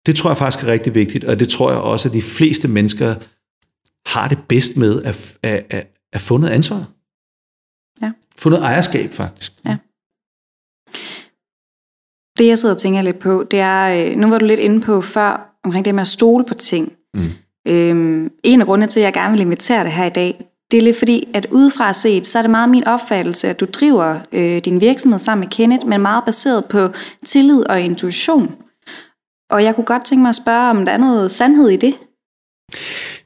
[0.06, 2.68] det tror jeg faktisk er rigtig vigtigt, og det tror jeg også, at de fleste
[2.68, 3.14] mennesker
[4.06, 6.84] har det bedst med at, at, at, at få noget ansvar.
[8.02, 8.12] Ja.
[8.38, 9.52] få noget ejerskab faktisk.
[9.64, 9.76] Ja.
[12.38, 14.80] Det jeg sidder og tænker lidt på, det er, øh, nu var du lidt inde
[14.80, 16.92] på før, omkring det med at stole på ting.
[17.14, 17.30] Mm.
[17.66, 20.78] Øhm, en af grundene til, at jeg gerne vil invitere dig her i dag, det
[20.78, 24.20] er lidt fordi, at udefra set, så er det meget min opfattelse, at du driver
[24.32, 26.88] øh, din virksomhed sammen med Kenneth, men meget baseret på
[27.26, 28.54] tillid og intuition.
[29.50, 31.94] Og jeg kunne godt tænke mig at spørge, om der er noget sandhed i det?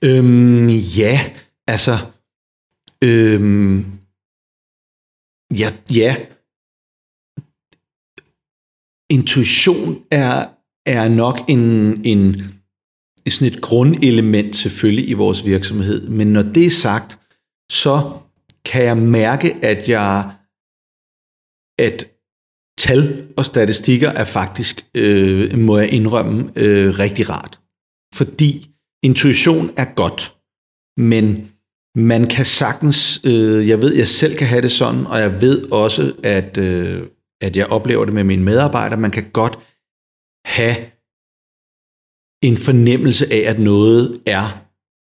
[0.05, 1.21] Øhm, ja,
[1.67, 1.99] altså...
[3.05, 3.85] Øhm,
[5.59, 6.17] ja, ja.
[9.11, 10.47] Intuition er,
[10.87, 11.61] er nok en,
[12.05, 12.43] en,
[13.29, 16.09] sådan et grundelement selvfølgelig i vores virksomhed.
[16.09, 17.19] Men når det er sagt,
[17.73, 18.19] så
[18.65, 20.33] kan jeg mærke, at jeg
[21.79, 22.09] at
[22.79, 27.61] tal og statistikker er faktisk, øh, må jeg indrømme, øh, rigtig rart.
[28.15, 28.71] Fordi
[29.03, 30.37] intuition er godt,
[30.97, 31.53] men
[31.97, 35.73] man kan sagtens, øh, jeg ved, jeg selv kan have det sådan, og jeg ved
[35.73, 37.09] også, at, øh,
[37.41, 39.59] at jeg oplever det med mine medarbejdere, man kan godt
[40.45, 40.77] have
[42.45, 44.62] en fornemmelse af, at noget er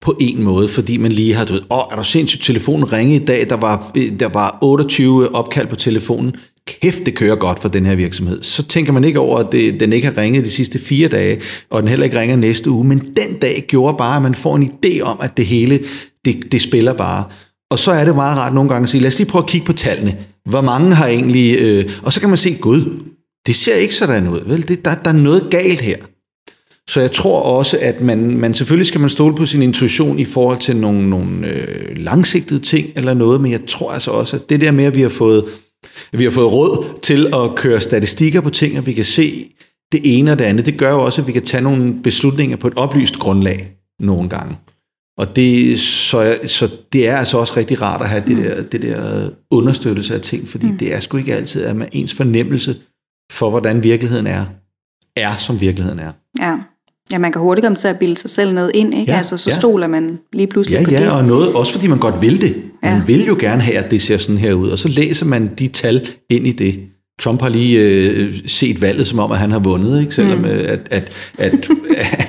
[0.06, 3.16] på en måde, fordi man lige har, du ved, åh, er der sindssygt, telefonen ringe
[3.16, 6.36] i dag, der var, der var 28 opkald på telefonen,
[6.68, 8.44] kæft, det kører godt for den her virksomhed.
[8.44, 11.42] Så tænker man ikke over, at det, den ikke har ringet de sidste fire dage,
[11.70, 14.56] og den heller ikke ringer næste uge, men den dag gjorde bare, at man får
[14.56, 15.80] en idé om, at det hele,
[16.26, 17.24] det, det spiller bare.
[17.72, 19.50] Og så er det meget rart nogle gange at sige, lad os lige prøve at
[19.50, 20.18] kigge på tallene.
[20.50, 21.58] Hvor mange har egentlig...
[21.62, 23.02] Øh, og så kan man se, gud,
[23.48, 24.40] det ser ikke sådan ud.
[24.46, 24.68] Vel?
[24.68, 25.98] Det, der, der er noget galt her.
[26.90, 30.26] Så jeg tror også, at man, man selvfølgelig skal man stole på sin intuition i
[30.26, 34.50] forhold til nogle, nogle øh, langsigtede ting eller noget, men jeg tror altså også, at
[34.50, 35.46] det der med, at vi har fået,
[36.14, 39.52] at vi har fået råd til at køre statistikker på ting, og vi kan se
[39.92, 42.58] det ene og det andet, det gør jo også, at vi kan tage nogle beslutninger
[42.58, 44.58] på et oplyst grundlag nogle gange.
[45.18, 48.82] Og det, så, så det er altså også rigtig rart at have det der, det
[48.82, 50.78] der understøttelse af ting, fordi mm.
[50.78, 52.76] det er sgu ikke altid, at man ens fornemmelse
[53.32, 54.46] for, hvordan virkeligheden er,
[55.16, 56.12] er som virkeligheden er.
[56.40, 56.58] Ja.
[57.12, 59.12] Ja, man kan hurtigt komme til at bilde sig selv noget ind, ikke?
[59.12, 59.56] Ja, altså, så ja.
[59.60, 61.04] stoler man lige pludselig ja, på ja, det.
[61.04, 62.56] Ja, og noget, også fordi man godt vil det.
[62.84, 63.02] Man ja.
[63.06, 65.68] vil jo gerne have, at det ser sådan her ud, og så læser man de
[65.68, 66.80] tal ind i det.
[67.20, 70.16] Trump har lige øh, set valget, som om, at han har vundet, ikke?
[70.16, 70.46] selvom mm.
[70.46, 71.70] Øh, at, at, at,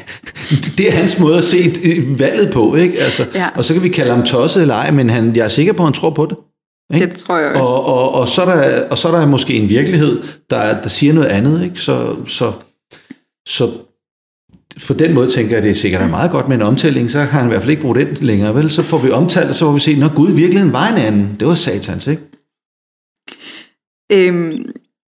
[0.79, 1.73] det er hans måde at se
[2.19, 2.75] valget på.
[2.75, 2.99] Ikke?
[2.99, 3.47] Altså, ja.
[3.55, 5.83] Og så kan vi kalde ham tosset eller ej, men han, jeg er sikker på,
[5.83, 6.37] at han tror på det.
[6.95, 7.07] Ikke?
[7.07, 7.73] Det tror jeg også.
[7.73, 10.89] Og, og, og, så er der, og så er der måske en virkelighed, der, der
[10.89, 11.65] siger noget andet.
[11.65, 11.81] Ikke?
[11.81, 12.53] Så, så,
[13.49, 13.71] så
[14.87, 17.11] på den måde tænker jeg, at det er sikkert er meget godt med en omtælling,
[17.11, 18.71] så kan han i hvert fald ikke bruge den længere, vel?
[18.71, 21.37] Så får vi omtalt, og så får vi se, når Gud virkelig var en anden.
[21.41, 22.23] Det var satans, ikke?
[24.13, 24.67] Øhm,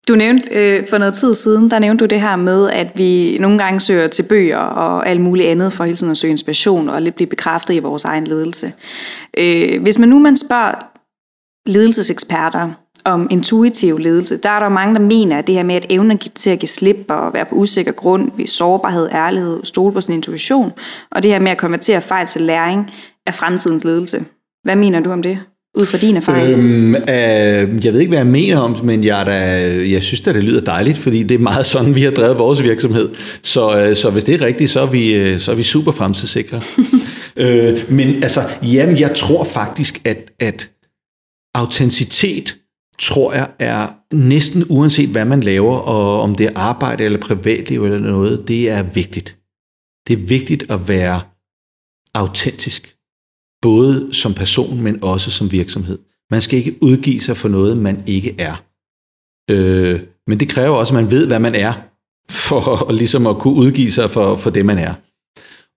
[0.07, 3.37] du nævnte øh, for noget tid siden, der nævnte du det her med, at vi
[3.37, 6.89] nogle gange søger til bøger og alt muligt andet for hele tiden at søge inspiration
[6.89, 8.73] og lidt blive bekræftet i vores egen ledelse.
[9.37, 10.71] Øh, hvis man nu man spørger
[11.69, 12.69] ledelseseksperter,
[13.07, 16.19] om intuitiv ledelse, der er der mange, der mener, at det her med at evne
[16.35, 20.13] til at give slip og være på usikker grund ved sårbarhed, ærlighed, stole på sin
[20.13, 20.71] intuition,
[21.11, 22.91] og det her med at konvertere fejl til læring,
[23.27, 24.25] er fremtidens ledelse.
[24.63, 25.39] Hvad mener du om det?
[25.77, 26.59] ud fra din erfaring?
[26.59, 29.33] Øhm, øh, jeg ved ikke, hvad jeg mener om det, men jeg, da,
[29.91, 32.63] jeg synes at det lyder dejligt, fordi det er meget sådan, vi har drevet vores
[32.63, 33.09] virksomhed.
[33.43, 35.91] Så, øh, så hvis det er rigtigt, så er vi, øh, så er vi super
[35.91, 36.61] fremtidssikre.
[37.37, 40.69] øh, men altså, jamen, jeg tror faktisk, at, at
[41.55, 42.56] autenticitet
[42.99, 47.83] tror jeg er næsten uanset hvad man laver, og om det er arbejde eller privatliv
[47.83, 49.37] eller noget, det er vigtigt.
[50.07, 51.21] Det er vigtigt at være
[52.13, 52.95] autentisk.
[53.61, 55.99] Både som person, men også som virksomhed.
[56.31, 58.63] Man skal ikke udgive sig for noget, man ikke er.
[59.49, 61.73] Øh, men det kræver også, at man ved, hvad man er,
[62.31, 64.93] for ligesom at kunne udgive sig for, for det, man er.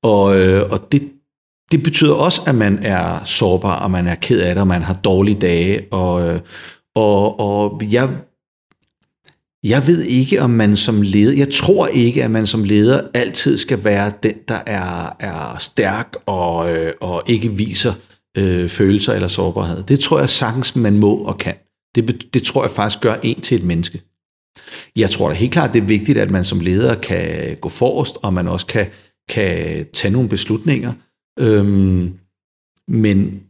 [0.02, 1.12] Og, øh, og det,
[1.72, 4.82] det betyder også, at man er sårbar, og man er ked af det, og man
[4.82, 6.40] har dårlige dage, og, øh,
[6.94, 8.10] og, og jeg,
[9.62, 13.58] jeg ved ikke, om man som leder, jeg tror ikke, at man som leder altid
[13.58, 17.92] skal være den, der er, er stærk og, øh, og ikke viser
[18.36, 19.82] øh, følelser eller sårbarhed.
[19.82, 21.54] Det tror jeg sagtens, man må og kan.
[21.94, 24.02] Det, det tror jeg faktisk gør en til et menneske.
[24.96, 28.16] Jeg tror da helt klart, det er vigtigt, at man som leder kan gå forrest,
[28.22, 28.86] og man også kan,
[29.28, 30.92] kan tage nogle beslutninger.
[31.38, 32.14] Øhm,
[32.88, 33.42] men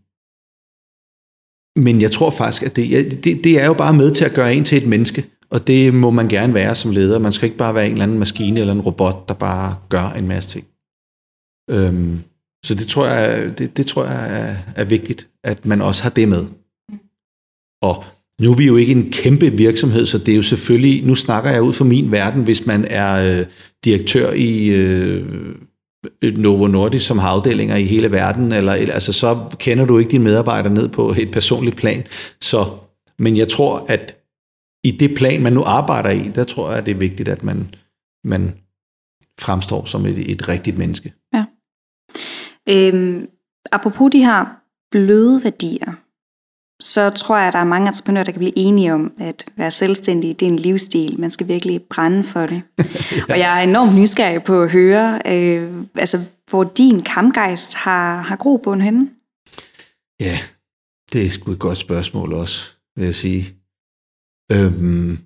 [1.81, 4.55] men jeg tror faktisk, at det, det, det er jo bare med til at gøre
[4.55, 7.19] en til et menneske, og det må man gerne være som leder.
[7.19, 10.11] Man skal ikke bare være en eller anden maskine eller en robot, der bare gør
[10.19, 10.67] en masse ting.
[11.71, 12.21] Øhm,
[12.65, 16.11] så det tror jeg, det, det tror jeg er, er vigtigt, at man også har
[16.11, 16.47] det med.
[17.83, 18.05] Og
[18.41, 21.51] nu er vi jo ikke en kæmpe virksomhed, så det er jo selvfølgelig, nu snakker
[21.51, 23.47] jeg ud fra min verden, hvis man er øh,
[23.85, 25.55] direktør i øh,
[26.37, 30.25] Novo Nordisk, som har afdelinger i hele verden, eller, altså så kender du ikke dine
[30.25, 32.05] medarbejdere ned på et personligt plan.
[32.41, 32.67] Så
[33.19, 34.17] Men jeg tror, at
[34.85, 37.43] i det plan, man nu arbejder i, der tror jeg, at det er vigtigt, at
[37.43, 37.75] man,
[38.25, 38.55] man
[39.41, 41.13] fremstår som et, et rigtigt menneske.
[41.35, 41.45] Ja.
[42.69, 43.27] Øhm,
[43.73, 44.45] apropos de her
[44.91, 45.93] bløde værdier,
[46.81, 49.71] så tror jeg, at der er mange entreprenører, der kan blive enige om, at være
[49.71, 51.21] selvstændig, det er en livsstil.
[51.21, 52.63] Man skal virkelig brænde for det.
[52.79, 53.23] ja.
[53.29, 58.37] Og jeg er enormt nysgerrig på at høre, øh, altså, hvor din kampgejst har, har
[58.37, 59.11] grobund henne.
[60.21, 60.39] Ja,
[61.13, 63.55] det er sgu et godt spørgsmål også, vil jeg sige.
[64.53, 65.19] Øhm,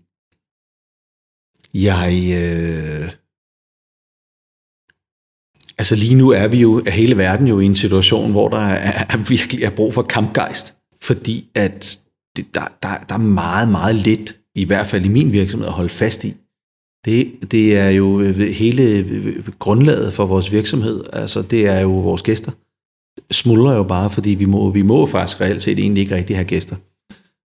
[1.75, 2.13] jeg...
[2.39, 3.11] Øh,
[5.79, 9.05] altså lige nu er vi jo, hele verden jo i en situation, hvor der er,
[9.09, 12.01] er virkelig er brug for kampgejst fordi at
[12.37, 15.73] det, der, der, der er meget, meget lidt, i hvert fald i min virksomhed, at
[15.73, 16.35] holde fast i.
[17.05, 21.89] Det, det er jo øh, hele øh, grundlaget for vores virksomhed, altså det er jo
[21.89, 22.53] vores gæster.
[23.31, 26.49] Smuldrer jo bare, fordi vi må, vi må faktisk reelt set egentlig ikke rigtig have
[26.49, 26.77] gæster.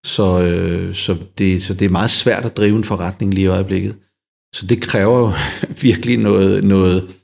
[0.06, 3.48] Så, øh, så, det, så det er meget svært at drive en forretning lige i
[3.48, 3.95] øjeblikket.
[4.56, 5.34] Så det kræver jo
[5.88, 7.19] virkelig noget, noget,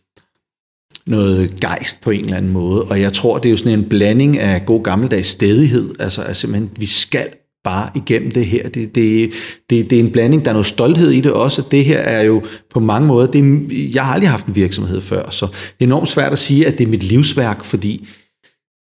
[1.08, 2.84] noget gejst på en eller anden måde.
[2.84, 5.90] Og jeg tror, det er jo sådan en blanding af god gammeldags stedighed.
[6.00, 7.28] Altså, altså simpelthen, vi skal
[7.64, 8.70] bare igennem det her.
[8.70, 9.32] Det, det,
[9.70, 11.64] det, det er en blanding, der er noget stolthed i det også.
[11.72, 15.30] Det her er jo på mange måder, det, jeg har aldrig haft en virksomhed før,
[15.30, 18.08] så det er enormt svært at sige, at det er mit livsværk, fordi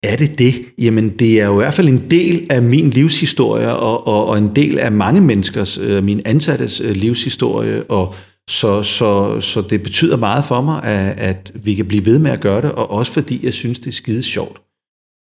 [0.04, 0.54] er det det?
[0.78, 4.38] Jamen, det er jo i hvert fald en del af min livshistorie, og, og, og
[4.38, 8.16] en del af mange menneskers, øh, min ansattes øh, livshistorie, og,
[8.52, 12.32] så, så, så det betyder meget for mig, at, at vi kan blive ved med
[12.32, 14.62] at gøre det, og også fordi jeg synes, det er skide sjovt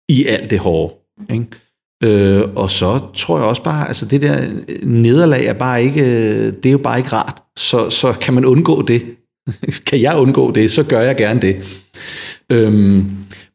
[0.09, 0.95] i alt det hårde.
[1.29, 1.45] Ikke?
[2.03, 4.47] Øh, og så tror jeg også bare, altså det der
[4.83, 6.05] nederlag er bare ikke,
[6.51, 7.41] det er jo bare ikke rart.
[7.57, 9.03] Så, så kan man undgå det.
[9.87, 11.83] kan jeg undgå det, så gør jeg gerne det.
[12.51, 13.05] Øhm,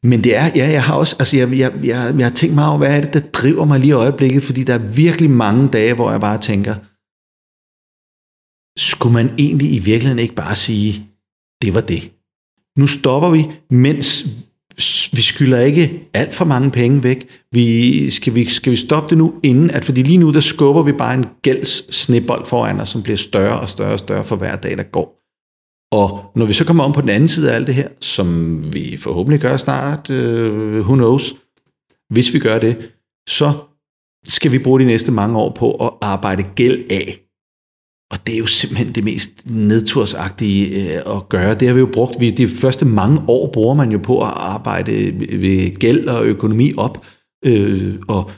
[0.02, 2.68] men det er, ja, jeg har også, altså jeg, jeg, jeg, jeg har tænkt meget
[2.68, 5.68] over, hvad er det, der driver mig lige i øjeblikket, fordi der er virkelig mange
[5.68, 6.74] dage, hvor jeg bare tænker,
[8.78, 11.06] skulle man egentlig i virkeligheden ikke bare sige,
[11.62, 12.12] det var det.
[12.78, 14.26] Nu stopper vi, mens
[15.12, 17.28] vi skylder ikke alt for mange penge væk.
[17.52, 19.70] Vi, skal, vi, skal vi stoppe det nu inden?
[19.70, 23.16] At, fordi lige nu, der skubber vi bare en gælds snebold foran os, som bliver
[23.16, 25.14] større og større og større for hver dag, der går.
[25.92, 28.64] Og når vi så kommer om på den anden side af alt det her, som
[28.74, 30.16] vi forhåbentlig gør snart, uh,
[30.80, 31.34] who knows,
[32.10, 32.90] hvis vi gør det,
[33.28, 33.52] så
[34.28, 37.27] skal vi bruge de næste mange år på at arbejde gæld af.
[38.10, 41.54] Og det er jo simpelthen det mest nedtursagtige øh, at gøre.
[41.54, 42.20] Det har vi jo brugt.
[42.20, 44.92] Vi, de første mange år bruger man jo på at arbejde
[45.40, 47.06] ved gæld og økonomi op.
[47.44, 48.30] Øh, og,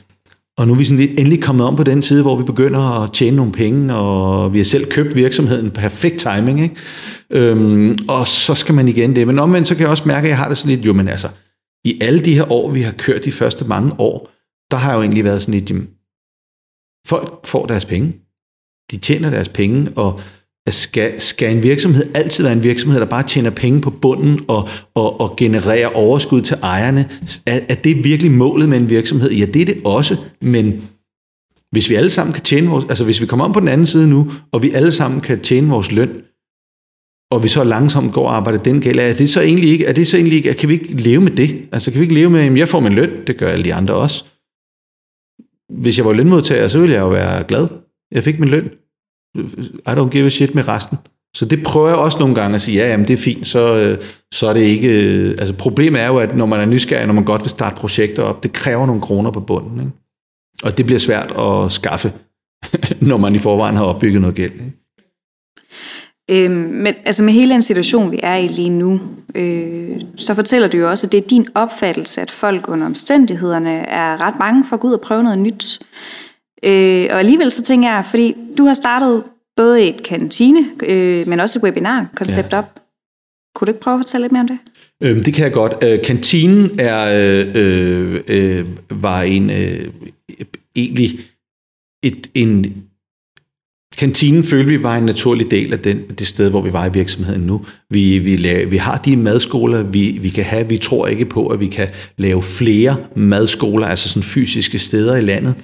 [0.57, 3.03] og nu er vi sådan lidt endelig kommet om på den side, hvor vi begynder
[3.03, 5.71] at tjene nogle penge, og vi har selv købt virksomheden.
[5.71, 6.75] Perfekt timing, ikke?
[7.29, 9.27] Øhm, og så skal man igen det.
[9.27, 11.07] Men omvendt, så kan jeg også mærke, at jeg har det sådan lidt, jo, men
[11.07, 11.27] altså,
[11.85, 14.29] i alle de her år, vi har kørt de første mange år,
[14.71, 15.89] der har jo egentlig været sådan lidt, jamen,
[17.07, 18.13] folk får deres penge
[18.91, 20.19] de tjener deres penge, og
[20.69, 24.69] skal, skal en virksomhed altid være en virksomhed, der bare tjener penge på bunden og,
[24.95, 27.09] og, og genererer overskud til ejerne?
[27.45, 29.31] Er, er det virkelig målet med en virksomhed?
[29.31, 30.83] Ja, det er det også, men
[31.71, 33.87] hvis vi alle sammen kan tjene vores, altså hvis vi kommer om på den anden
[33.87, 36.09] side nu, og vi alle sammen kan tjene vores løn,
[37.31, 39.93] og vi så langsomt går og arbejder den gæld, er det så egentlig ikke, er
[39.93, 41.67] det så egentlig ikke, kan vi ikke leve med det?
[41.71, 43.73] Altså kan vi ikke leve med, at jeg får min løn, det gør alle de
[43.73, 44.25] andre også.
[45.69, 47.67] Hvis jeg var lønmodtager, så ville jeg jo være glad.
[48.11, 48.71] Jeg fik min løn.
[49.87, 50.97] I don't give a shit med resten.
[51.35, 53.77] Så det prøver jeg også nogle gange at sige, ja, jamen det er fint, så,
[53.79, 55.15] øh, så er det ikke...
[55.15, 57.75] Øh, altså problemet er jo, at når man er nysgerrig, når man godt vil starte
[57.75, 59.79] projekter op, det kræver nogle kroner på bunden.
[59.79, 59.91] Ikke?
[60.63, 62.13] Og det bliver svært at skaffe,
[63.09, 64.53] når man i forvejen har opbygget noget gæld.
[64.53, 64.81] Ikke?
[66.31, 69.01] Øhm, men altså med hele den situation, vi er i lige nu,
[69.35, 73.71] øh, så fortæller du jo også, at det er din opfattelse, at folk under omstændighederne
[73.71, 75.79] er ret bange for at gå ud og prøve noget nyt.
[76.65, 79.23] Øh, og alligevel så tænker jeg, fordi du har startet
[79.55, 82.57] både et kantine, øh, men også et webinar-koncept ja.
[82.57, 82.79] op.
[83.55, 84.57] Kunne du ikke prøve at fortælle lidt mere om det?
[85.03, 85.73] Øhm, det kan jeg godt.
[85.83, 89.87] Øh, kantinen er, øh, øh, var en øh,
[90.75, 91.19] egentlig
[92.03, 92.83] et, en
[93.97, 96.93] Kantinen følte vi var en naturlig del af den, det sted, hvor vi var i
[96.93, 97.65] virksomheden nu.
[97.89, 100.69] Vi, vi, lave, vi har de madskoler, vi, vi kan have.
[100.69, 105.21] Vi tror ikke på, at vi kan lave flere madskoler, altså sådan fysiske steder i
[105.21, 105.55] landet.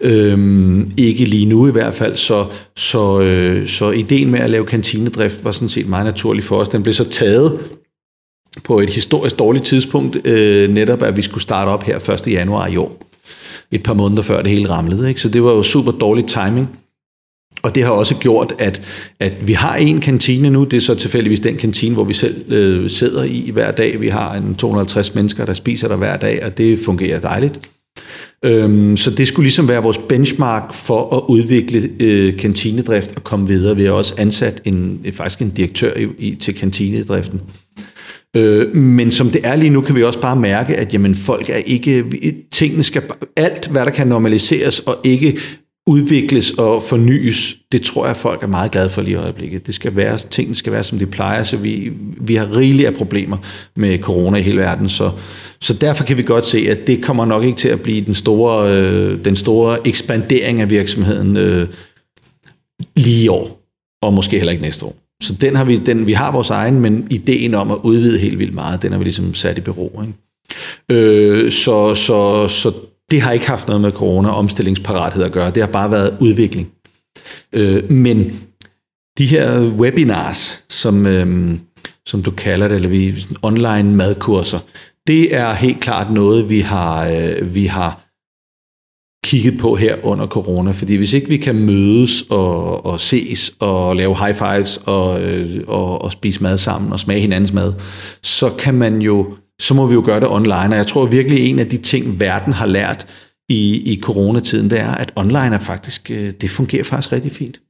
[0.00, 2.46] Øhm, ikke lige nu i hvert fald, så,
[2.76, 6.68] så, øh, så ideen med at lave kantinedrift var sådan set meget naturlig for os.
[6.68, 7.60] Den blev så taget
[8.64, 12.32] på et historisk dårligt tidspunkt, øh, netop at vi skulle starte op her 1.
[12.32, 13.02] januar i år.
[13.72, 15.08] Et par måneder før det hele ramlede.
[15.08, 15.20] Ikke?
[15.20, 16.68] Så det var jo super dårlig timing.
[17.62, 18.82] Og det har også gjort, at,
[19.20, 20.64] at vi har en kantine nu.
[20.64, 24.00] Det er så tilfældigvis den kantine, hvor vi selv øh, sidder i hver dag.
[24.00, 27.60] Vi har en 250 mennesker, der spiser der hver dag, og det fungerer dejligt.
[28.44, 33.46] Øhm, så det skulle ligesom være vores benchmark for at udvikle øh, kantinedrift og komme
[33.46, 33.76] videre.
[33.76, 37.40] Vi har også ansat en, øh, faktisk en direktør i, i, til kantinedriften.
[38.36, 41.50] Øh, men som det er lige nu, kan vi også bare mærke, at jamen, folk
[41.50, 42.04] er ikke...
[42.52, 43.02] Tingene skal...
[43.36, 45.38] Alt, hvad der kan normaliseres og ikke
[45.86, 49.66] udvikles og fornyes, det tror jeg, folk er meget glade for lige i øjeblikket.
[49.66, 52.94] Det skal være, tingene skal være, som de plejer, så vi, vi har rigeligt af
[52.94, 53.36] problemer
[53.76, 55.10] med corona i hele verden, så,
[55.60, 58.14] så derfor kan vi godt se, at det kommer nok ikke til at blive den
[58.14, 61.68] store, øh, den store ekspandering af virksomheden øh,
[62.96, 63.60] lige i år,
[64.02, 64.96] og måske heller ikke næste år.
[65.22, 68.38] Så den har vi, den, vi har vores egen, men ideen om at udvide helt
[68.38, 70.02] vildt meget, den har vi ligesom sat i bero.
[70.02, 70.14] Ikke?
[70.88, 72.72] Øh, så, så, så
[73.10, 75.50] det har ikke haft noget med corona omstillingsparathed at gøre.
[75.50, 76.68] Det har bare været udvikling.
[77.52, 78.40] Øh, men
[79.18, 81.58] de her webinars, som, øh,
[82.06, 84.58] som du kalder det, eller vi online madkurser,
[85.06, 88.02] det er helt klart noget, vi har, øh, vi har
[89.24, 93.96] kigget på her under corona, fordi hvis ikke vi kan mødes og, og ses og
[93.96, 97.72] lave high fives og, øh, og, og spise mad sammen og smage hinandens mad,
[98.22, 100.70] så kan man jo så må vi jo gøre det online.
[100.70, 103.06] Og jeg tror virkelig, en af de ting, verden har lært
[103.48, 107.60] i, i coronatiden, det er, at online er faktisk, øh, det fungerer faktisk rigtig fint.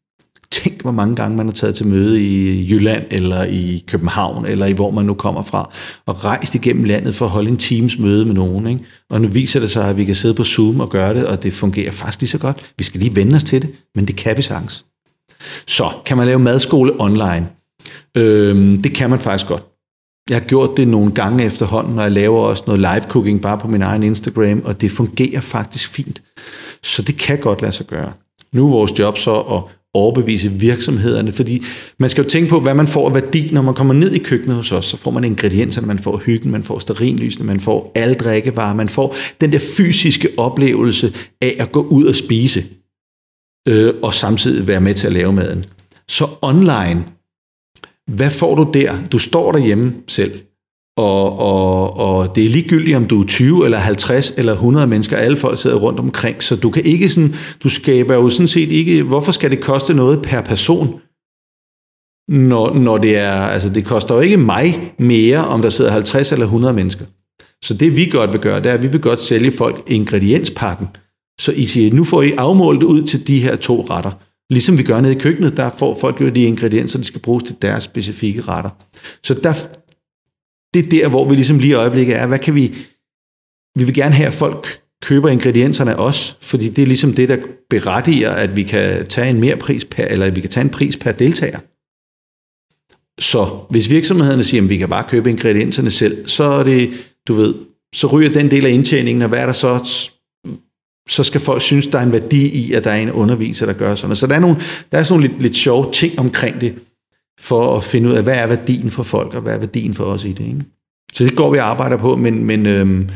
[0.63, 4.67] Tænk, hvor mange gange man har taget til møde i Jylland, eller i København, eller
[4.67, 5.71] i hvor man nu kommer fra,
[6.07, 8.67] og rejst igennem landet for at holde en teams møde med nogen.
[8.67, 8.85] Ikke?
[9.11, 11.43] Og nu viser det sig, at vi kan sidde på Zoom og gøre det, og
[11.43, 12.73] det fungerer faktisk lige så godt.
[12.79, 14.85] Vi skal lige vende os til det, men det kan vi sagtens.
[15.67, 17.47] Så kan man lave madskole online?
[18.17, 19.63] Øhm, det kan man faktisk godt.
[20.31, 23.59] Jeg har gjort det nogle gange efterhånden, og jeg laver også noget live cooking bare
[23.59, 26.23] på min egen Instagram, og det fungerer faktisk fint.
[26.83, 28.13] Så det kan godt lade sig gøre.
[28.53, 29.63] Nu er vores job så at
[29.97, 31.63] overbevise virksomhederne, fordi
[31.99, 34.19] man skal jo tænke på, hvad man får af værdi, når man kommer ned i
[34.19, 34.85] køkkenet hos os.
[34.85, 38.89] Så får man ingredienserne, man får hyggen, man får sterinlysene, man får alle drikkevarer, man
[38.89, 42.65] får den der fysiske oplevelse af at gå ud og spise,
[43.69, 45.65] øh, og samtidig være med til at lave maden.
[46.09, 47.05] Så online,
[48.11, 48.99] hvad får du der?
[49.13, 50.33] Du står derhjemme selv,
[50.97, 55.17] og, og, og det er ligegyldigt, om du er 20 eller 50 eller 100 mennesker,
[55.17, 58.69] alle folk sidder rundt omkring, så du kan ikke sådan, du skaber jo sådan set
[58.69, 61.01] ikke, hvorfor skal det koste noget per person?
[62.29, 66.33] Når, når det er, altså det koster jo ikke mig mere, om der sidder 50
[66.33, 67.05] eller 100 mennesker.
[67.63, 70.89] Så det vi godt vil gøre, det er, at vi vil godt sælge folk ingredienspakken.
[71.41, 74.11] Så I siger, nu får I afmålt ud til de her to retter.
[74.51, 77.45] Ligesom vi gør nede i køkkenet, der får folk jo de ingredienser, de skal bruges
[77.45, 78.71] til deres specifikke retter.
[79.25, 79.67] Så der,
[80.77, 82.75] det er der, hvor vi ligesom lige i øjeblikket er, hvad kan vi...
[83.79, 87.29] Vi vil gerne have, at folk køber ingredienserne af os, fordi det er ligesom det,
[87.29, 87.37] der
[87.71, 90.71] berettiger, at vi kan tage en mere pris per, eller at vi kan tage en
[90.71, 91.59] pris per deltager.
[93.21, 96.91] Så hvis virksomhederne siger, at vi kan bare købe ingredienserne selv, så er det,
[97.29, 97.55] du ved,
[97.95, 99.85] så ryger den del af indtjeningen, og hvad er der så
[101.09, 103.73] så skal folk synes, der er en værdi i, at der er en underviser, der
[103.73, 104.17] gør sådan.
[104.17, 104.57] Så der er, nogle,
[104.93, 106.75] der er sådan nogle lidt, lidt sjove ting omkring det,
[107.41, 110.05] for at finde ud af, hvad er værdien for folk, og hvad er værdien for
[110.05, 110.45] os i det.
[110.47, 110.65] Ikke?
[111.13, 113.09] Så det går vi og arbejder på, men, men, øhm,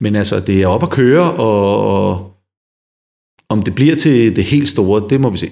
[0.00, 2.34] men altså, det er op at køre, og, og
[3.48, 5.50] om det bliver til det helt store, det må vi se.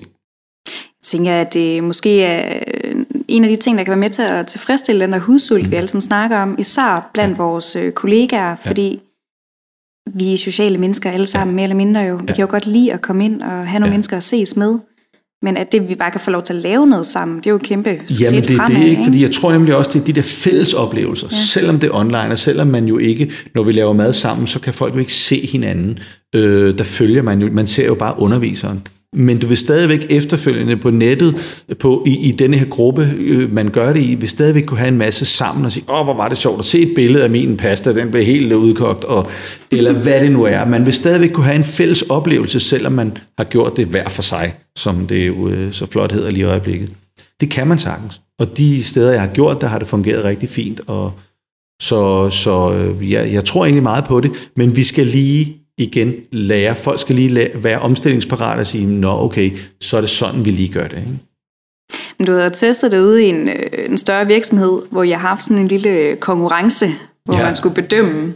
[0.67, 4.11] Jeg tænker, at det måske er øh, en af de ting, der kan være med
[4.11, 5.71] til at tilfredsstille den der hudsult, mm.
[5.71, 7.43] vi alle sammen snakker om, især blandt ja.
[7.43, 9.01] vores øh, kollegaer, fordi
[10.15, 11.57] vi er sociale mennesker alle sammen, ja.
[11.57, 12.17] mere eller mindre jo.
[12.17, 12.35] Vi ja.
[12.35, 13.91] kan jo godt lide at komme ind og have nogle ja.
[13.91, 14.79] mennesker at ses med.
[15.43, 17.51] Men at det, vi bare kan få lov til at lave noget sammen, det er
[17.51, 20.01] jo kæmpe skridt Jamen det, fremad, det er ikke, fordi jeg tror nemlig også, det
[20.01, 21.29] er de der fælles oplevelser.
[21.31, 21.37] Ja.
[21.37, 24.61] Selvom det er online, og selvom man jo ikke, når vi laver mad sammen, så
[24.61, 25.99] kan folk jo ikke se hinanden.
[26.35, 28.87] Øh, der følger man jo, man ser jo bare underviseren
[29.17, 31.37] men du vil stadigvæk efterfølgende på nettet,
[31.81, 34.89] på, i, i denne her gruppe, øh, man gør det i, vil stadigvæk kunne have
[34.89, 37.31] en masse sammen og sige, åh, hvor var det sjovt at se et billede af
[37.31, 39.27] min pasta, den blev helt udkogt, og,
[39.71, 40.65] eller hvad det nu er.
[40.65, 44.23] Man vil stadigvæk kunne have en fælles oplevelse, selvom man har gjort det hver for
[44.23, 46.91] sig, som det jo øh, så flot hedder lige i øjeblikket.
[47.41, 48.21] Det kan man sagtens.
[48.39, 51.13] Og de steder, jeg har gjort der har det fungeret rigtig fint, og
[51.83, 56.15] så, så øh, jeg, jeg tror egentlig meget på det, men vi skal lige igen
[56.33, 56.77] lære.
[56.77, 60.51] Folk skal lige lære, være omstillingsparate og sige, nå okay, så er det sådan, vi
[60.51, 60.97] lige gør det.
[60.97, 61.19] Ikke?
[62.19, 65.29] Men du har testet det ude i en, øh, en større virksomhed, hvor jeg har
[65.29, 66.87] haft sådan en lille øh, konkurrence,
[67.27, 67.43] hvor ja.
[67.43, 68.33] man skulle bedømme.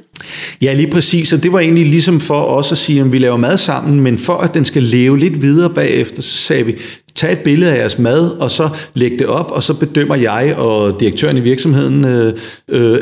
[0.62, 3.36] Ja, lige præcis, og det var egentlig ligesom for os at sige, at vi laver
[3.36, 6.76] mad sammen, men for at den skal leve lidt videre bagefter, så sagde vi,
[7.14, 10.54] tag et billede af jeres mad, og så læg det op, og så bedømmer jeg
[10.56, 12.34] og direktøren i virksomheden øh,
[12.68, 12.98] øh,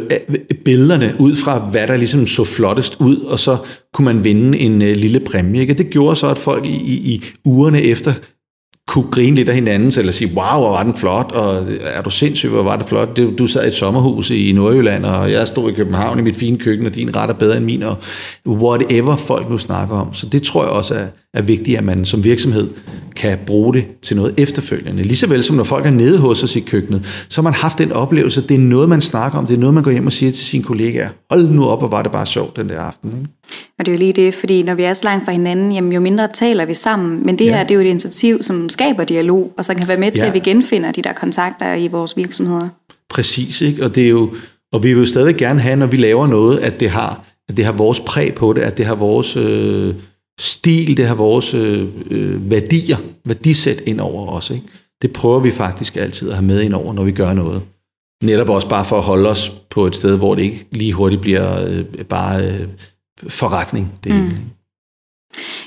[0.65, 3.57] billederne ud fra, hvad der ligesom så flottest ud, og så
[3.95, 5.61] kunne man vinde en øh, lille præmie.
[5.61, 5.75] Ikke?
[5.75, 8.13] Det gjorde så, at folk i, i, i ugerne efter
[8.89, 12.11] kunne grine lidt af hinanden, eller sige, wow, hvor var den flot, og er du
[12.11, 13.17] sindssyg, hvor var det flot.
[13.17, 16.37] Du, du sad i et sommerhus i Nordjylland, og jeg stod i København i mit
[16.37, 17.97] fine køkken, og din ret er bedre end min, og
[18.47, 20.15] whatever folk nu snakker om.
[20.15, 22.69] Så det tror jeg også er, er vigtigt, at man som virksomhed
[23.17, 25.03] kan bruge det til noget efterfølgende.
[25.03, 27.93] Ligesåvel som når folk er nede hos os i køkkenet, så har man haft den
[27.93, 30.33] oplevelse, det er noget, man snakker om, det er noget, man går hjem og siger
[30.33, 31.09] til sine kollegaer.
[31.31, 33.11] Hold nu op, og var det bare sjovt den der aften.
[33.11, 33.31] Ikke?
[33.79, 35.93] Og det er jo lige det, fordi når vi er så langt fra hinanden, jamen,
[35.93, 37.27] jo mindre taler vi sammen.
[37.27, 37.57] Men det ja.
[37.57, 40.21] her, det er jo et initiativ, som skaber dialog, og så kan være med til,
[40.21, 40.27] ja.
[40.27, 42.69] at vi genfinder de der kontakter i vores virksomheder.
[43.11, 43.85] Præcis, ikke?
[43.85, 44.31] Og, det er jo,
[44.73, 47.57] og vi vil jo stadig gerne have, når vi laver noget, at det har, at
[47.57, 49.95] det har vores præg på det, at det har vores øh,
[50.39, 54.51] stil, det har vores øh, øh, værdier, værdisæt ind over os.
[54.51, 54.67] Ikke?
[55.03, 57.63] Det prøver vi faktisk altid at have med ind over, når vi gør noget.
[58.25, 61.21] Netop også bare for at holde os på et sted, hvor det ikke lige hurtigt
[61.21, 62.69] bliver øh, bare øh,
[63.29, 63.93] forretning.
[64.05, 64.31] Det mm.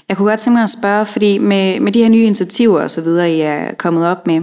[0.09, 2.89] Jeg kunne godt tænke mig at spørge, fordi med, med de her nye initiativer og
[2.89, 4.41] så videre, I er kommet op med,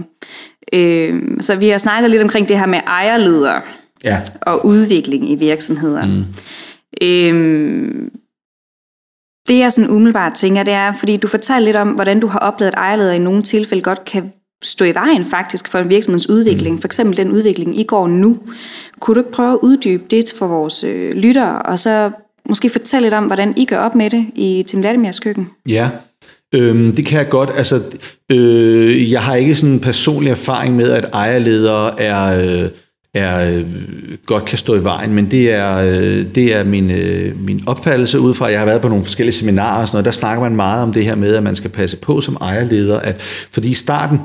[0.73, 3.61] øh, så vi har snakket lidt omkring det her med ejerledere
[4.03, 4.21] ja.
[4.41, 6.05] og udvikling i virksomheder.
[6.05, 6.25] Mm.
[7.01, 8.11] Øh,
[9.49, 12.39] det jeg sådan umiddelbart tænker, det er, fordi du fortæller lidt om, hvordan du har
[12.39, 14.31] oplevet, at ejerledere i nogle tilfælde godt kan
[14.63, 16.75] stå i vejen faktisk for en virksomheds udvikling.
[16.75, 16.81] Mm.
[16.81, 18.37] For eksempel den udvikling, I går nu.
[18.99, 22.11] Kunne du ikke prøve at uddybe det for vores øh, lyttere, og så
[22.49, 25.49] måske fortælle lidt om, hvordan I gør op med det i Tim Latimers køkken?
[25.67, 25.89] Ja,
[26.55, 27.49] Øhm, det kan jeg godt.
[27.55, 27.81] Altså,
[28.31, 32.69] øh, jeg har ikke sådan en personlig erfaring med, at ejerledere er, øh,
[33.13, 33.65] er øh,
[34.25, 38.19] godt kan stå i vejen, men det er, øh, det er min, øh, min opfattelse
[38.19, 40.55] ud fra, jeg har været på nogle forskellige seminarer og sådan noget, der snakker man
[40.55, 43.73] meget om det her med, at man skal passe på som ejerleder, at, fordi i
[43.73, 44.19] starten,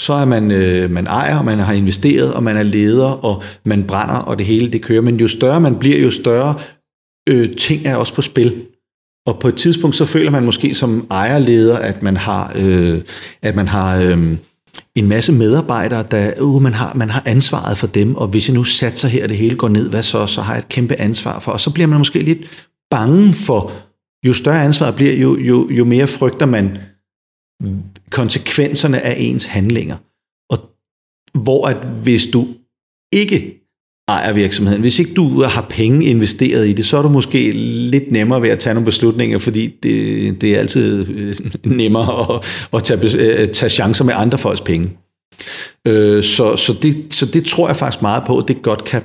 [0.00, 3.42] så er man, øh, man ejer, og man har investeret, og man er leder, og
[3.64, 5.00] man brænder, og det hele det kører.
[5.00, 6.54] Men jo større man bliver, jo større
[7.28, 8.62] øh, ting er også på spil.
[9.26, 13.00] Og på et tidspunkt, så føler man måske som ejerleder, at man har, øh,
[13.42, 14.36] at man har øh,
[14.94, 18.54] en masse medarbejdere, der uh, man, har, man har ansvaret for dem, og hvis jeg
[18.54, 20.26] nu satser her, og det hele går ned, hvad så?
[20.26, 21.52] Så har jeg et kæmpe ansvar for.
[21.52, 23.72] Og så bliver man måske lidt bange for,
[24.26, 26.78] jo større ansvar bliver, jo, jo, jo mere frygter man
[28.10, 29.96] konsekvenserne af ens handlinger.
[30.50, 30.58] Og
[31.42, 32.48] hvor at hvis du
[33.12, 33.59] ikke
[34.10, 34.80] ejer virksomheden.
[34.80, 37.50] Hvis ikke du har penge investeret i det, så er du måske
[37.90, 42.44] lidt nemmere ved at tage nogle beslutninger, fordi det, det er altid øh, nemmere at,
[42.74, 44.90] at tage, øh, tage chancer med andre folks penge.
[45.86, 49.02] Øh, så, så, det, så det tror jeg faktisk meget på, at det godt kan,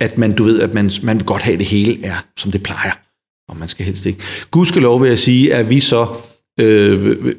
[0.00, 2.62] at man, du ved, at man, man vil godt have, det hele er, som det
[2.62, 2.92] plejer.
[3.48, 4.22] Og man skal helst ikke.
[4.50, 6.06] Gud skal lov vil jeg sige, at vi så
[6.60, 7.34] øh,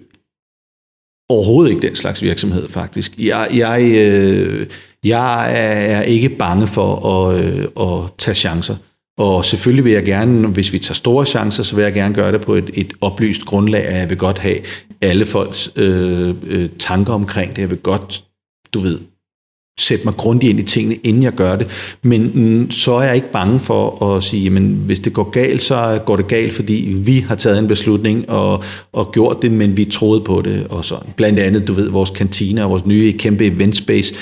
[1.29, 3.19] overhovedet ikke den slags virksomhed, faktisk.
[3.19, 4.67] Jeg, jeg, øh,
[5.05, 8.75] jeg er ikke bange for at, øh, at tage chancer.
[9.17, 12.31] Og selvfølgelig vil jeg gerne, hvis vi tager store chancer, så vil jeg gerne gøre
[12.31, 14.57] det på et, et oplyst grundlag, at jeg vil godt have
[15.01, 17.61] alle folks øh, øh, tanker omkring det.
[17.61, 18.23] Jeg vil godt,
[18.73, 18.99] du ved,
[19.81, 21.97] sætte mig grundigt ind i tingene, inden jeg gør det.
[22.03, 25.61] Men mm, så er jeg ikke bange for at sige, jamen hvis det går galt,
[25.61, 28.63] så går det galt, fordi vi har taget en beslutning og,
[28.93, 31.09] og gjort det, men vi troede på det og sådan.
[31.15, 34.13] Blandt andet, du ved, vores kantine og vores nye kæmpe event space.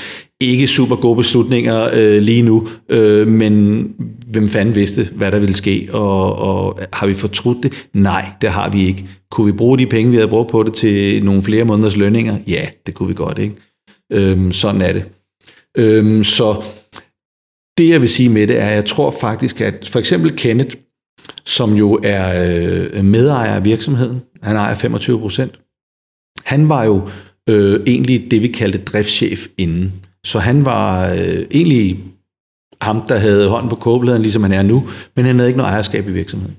[0.41, 3.83] Ikke super gode beslutninger øh, lige nu, øh, men
[4.27, 7.87] hvem fanden vidste, hvad der ville ske, og, og har vi fortrudt det?
[7.93, 9.05] Nej, det har vi ikke.
[9.31, 12.37] Kunne vi bruge de penge, vi havde brugt på det til nogle flere måneders lønninger?
[12.47, 13.55] Ja, det kunne vi godt, ikke?
[14.11, 15.03] Øh, sådan er det.
[15.77, 16.63] Øhm, så
[17.77, 20.75] det jeg vil sige med det er, at jeg tror faktisk, at for eksempel Kenneth,
[21.45, 25.59] som jo er øh, medejer af virksomheden, han ejer 25 procent,
[26.43, 27.09] han var jo
[27.49, 29.93] øh, egentlig det, vi kaldte driftschef inden.
[30.23, 31.99] Så han var øh, egentlig
[32.81, 35.71] ham, der havde hånden på kåbeligheden, ligesom han er nu, men han havde ikke noget
[35.71, 36.55] ejerskab i virksomheden.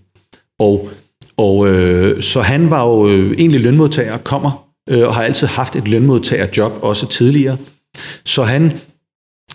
[0.58, 0.88] Og,
[1.36, 5.76] og øh, så han var jo øh, egentlig lønmodtager, kommer øh, og har altid haft
[5.76, 7.56] et lønmodtagerjob, også tidligere.
[8.24, 8.72] Så han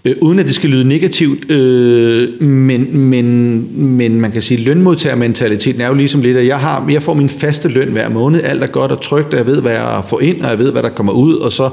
[0.08, 4.64] Øh, uden at det skal lyde negativt, øh, men, men, men man kan sige, at
[4.64, 8.44] lønmodtagermentaliteten er jo ligesom lidt, at jeg, har, jeg får min faste løn hver måned,
[8.44, 10.72] alt er godt og trygt, og jeg ved, hvad jeg får ind, og jeg ved,
[10.72, 11.70] hvad der kommer ud, og så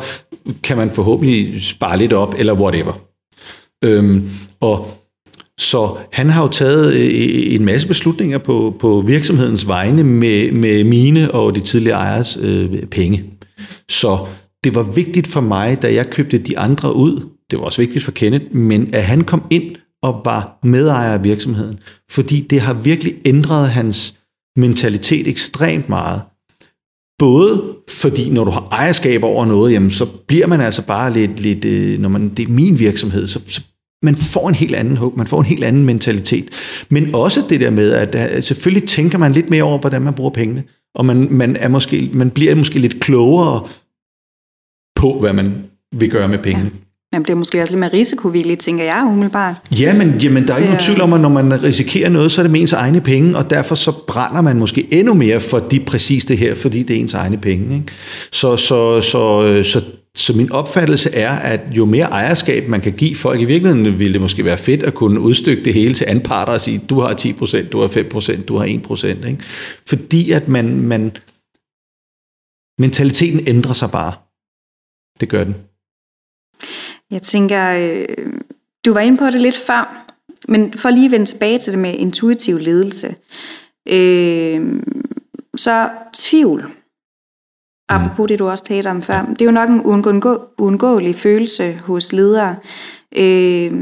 [0.63, 3.01] kan man forhåbentlig spare lidt op, eller whatever.
[3.85, 4.29] Øhm,
[4.61, 4.89] og
[5.59, 10.53] så han har jo taget øh, øh en masse beslutninger på, på virksomhedens vegne med,
[10.53, 13.25] med mine og de tidligere ejers øh, penge.
[13.91, 14.19] Så
[14.65, 18.05] det var vigtigt for mig, da jeg købte de andre ud, det var også vigtigt
[18.05, 21.79] for Kenneth, men at han kom ind og var medejer af virksomheden,
[22.11, 24.19] fordi det har virkelig ændret hans
[24.57, 26.23] mentalitet ekstremt meget.
[27.19, 31.41] Både fordi, når du har ejerskab over noget, jamen, så bliver man altså bare lidt,
[31.41, 33.63] lidt øh, når man, det er min virksomhed, så, så
[34.03, 36.49] man får en helt anden håb, man får en helt anden mentalitet.
[36.89, 40.31] Men også det der med, at selvfølgelig tænker man lidt mere over, hvordan man bruger
[40.31, 43.69] pengene, og man, man, er måske, man bliver måske lidt klogere
[44.97, 46.71] på, hvad man vil gøre med pengene.
[46.75, 46.92] Ja.
[47.13, 49.55] Men det er måske også lidt mere risikovilligt, tænker jeg umiddelbart.
[49.79, 52.41] Ja, men jamen, der er ikke nogen tvivl om, at når man risikerer noget, så
[52.41, 55.59] er det med ens egne penge, og derfor så brænder man måske endnu mere for
[55.59, 57.75] de præcis det her, fordi det er ens egne penge.
[57.75, 57.87] Ikke?
[58.33, 59.85] Så, så, så, så,
[60.17, 64.13] så min opfattelse er, at jo mere ejerskab man kan give folk, i virkeligheden ville
[64.13, 67.15] det måske være fedt at kunne udstykke det hele til anparter og sige, du har
[67.15, 69.07] 10%, du har 5%, du har 1%.
[69.07, 69.39] Ikke?
[69.87, 71.13] Fordi at man, man,
[72.81, 74.13] mentaliteten ændrer sig bare.
[75.21, 75.55] Det gør den.
[77.13, 78.33] Jeg tænker, øh,
[78.85, 80.07] du var inde på det lidt før,
[80.49, 83.15] men for lige at vende tilbage til det med intuitiv ledelse.
[83.89, 84.83] Øh,
[85.57, 86.67] så tvivl,
[87.89, 91.73] apropos det du også talte om før, det er jo nok en uundgå, uundgåelig følelse
[91.75, 92.57] hos ledere.
[93.17, 93.73] Øh,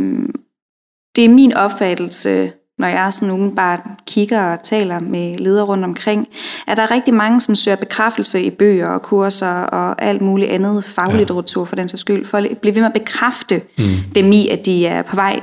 [1.17, 6.29] det er min opfattelse, når jeg sådan bare kigger og taler med ledere rundt omkring,
[6.67, 10.51] at der er rigtig mange, som søger bekræftelse i bøger og kurser og alt muligt
[10.51, 13.85] andet faglitteratur for den sags skyld, for at blive ved med at bekræfte mm.
[14.15, 15.41] dem i, at de er på vej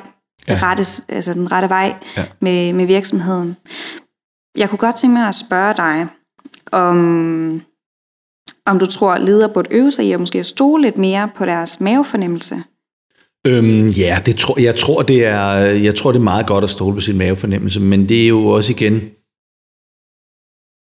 [0.49, 0.53] ja.
[0.53, 2.25] det rette, altså den rette vej ja.
[2.39, 3.57] med, med virksomheden.
[4.57, 6.07] Jeg kunne godt tænke mig at spørge dig,
[6.71, 7.61] om,
[8.65, 11.45] om du tror, at ledere burde øve sig i at måske stole lidt mere på
[11.45, 12.63] deres mavefornemmelse
[13.47, 16.69] Øhm, ja, det tror, jeg, tror, det er, jeg tror, det er meget godt at
[16.69, 19.01] stole på sin mavefornemmelse, men det er jo også igen,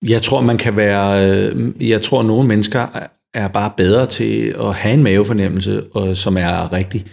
[0.09, 2.87] jeg tror, man kan være, øh, jeg tror, at nogle mennesker
[3.33, 7.05] er bare bedre til at have en mavefornemmelse, og, som er rigtig.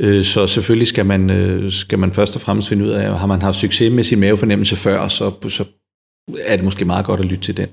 [0.00, 3.26] Øh, så selvfølgelig skal man, øh, skal man først og fremmest finde ud af, har
[3.26, 5.64] man haft succes med sin mavefornemmelse før, så, så
[6.40, 7.68] er det måske meget godt at lytte til den.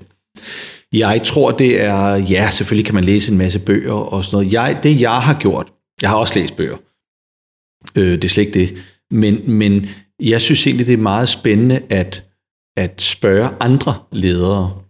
[0.92, 4.52] Jeg tror, det er, ja, selvfølgelig kan man læse en masse bøger og sådan noget.
[4.52, 6.76] Jeg, det jeg har gjort, jeg har også læst bøger,
[7.98, 8.76] Øh, det er slet ikke det.
[9.10, 9.86] Men, men
[10.20, 12.24] jeg synes egentlig, det er meget spændende at,
[12.76, 14.82] at spørge andre ledere.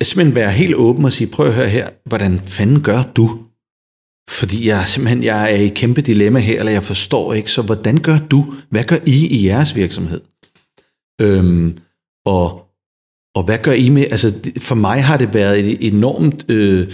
[0.00, 3.38] At simpelthen være helt åben og sige, prøv at høre her, hvordan fanden gør du?
[4.30, 7.96] Fordi jeg simpelthen jeg er i kæmpe dilemma her, eller jeg forstår ikke, så hvordan
[7.96, 8.54] gør du?
[8.70, 10.20] Hvad gør I i jeres virksomhed?
[11.20, 11.78] Øhm,
[12.26, 12.66] og,
[13.34, 14.02] og hvad gør I med?
[14.02, 16.92] Altså, for mig har det været et enormt øh,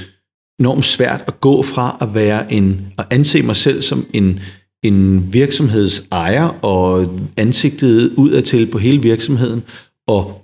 [0.63, 4.41] enormt svært at gå fra at være en, at anse mig selv som en,
[4.85, 9.63] en virksomhedsejer og ansigtet udadtil på hele virksomheden.
[10.09, 10.43] Og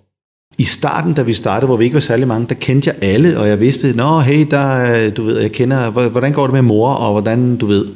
[0.59, 3.39] i starten, da vi startede, hvor vi ikke var særlig mange, der kendte jeg alle,
[3.39, 6.89] og jeg vidste, nå hey, der, du ved, jeg kender, hvordan går det med mor,
[6.89, 7.87] og hvordan, du ved.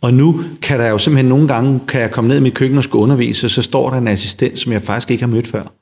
[0.00, 2.78] Og nu kan der jo simpelthen nogle gange, kan jeg komme ned i mit køkken
[2.78, 5.77] og skulle undervise, så står der en assistent, som jeg faktisk ikke har mødt før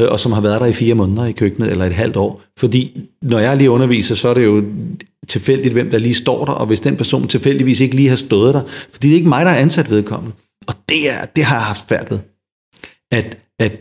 [0.00, 2.42] Øh, og som har været der i fire måneder i køkkenet, eller et halvt år.
[2.58, 4.64] Fordi når jeg lige underviser, så er det jo
[5.28, 8.54] tilfældigt, hvem der lige står der, og hvis den person tilfældigvis ikke lige har stået
[8.54, 10.36] der, fordi det er ikke mig, der er ansat vedkommende.
[10.68, 12.18] Og det, er, det har jeg haft færd ved.
[13.12, 13.72] At, at,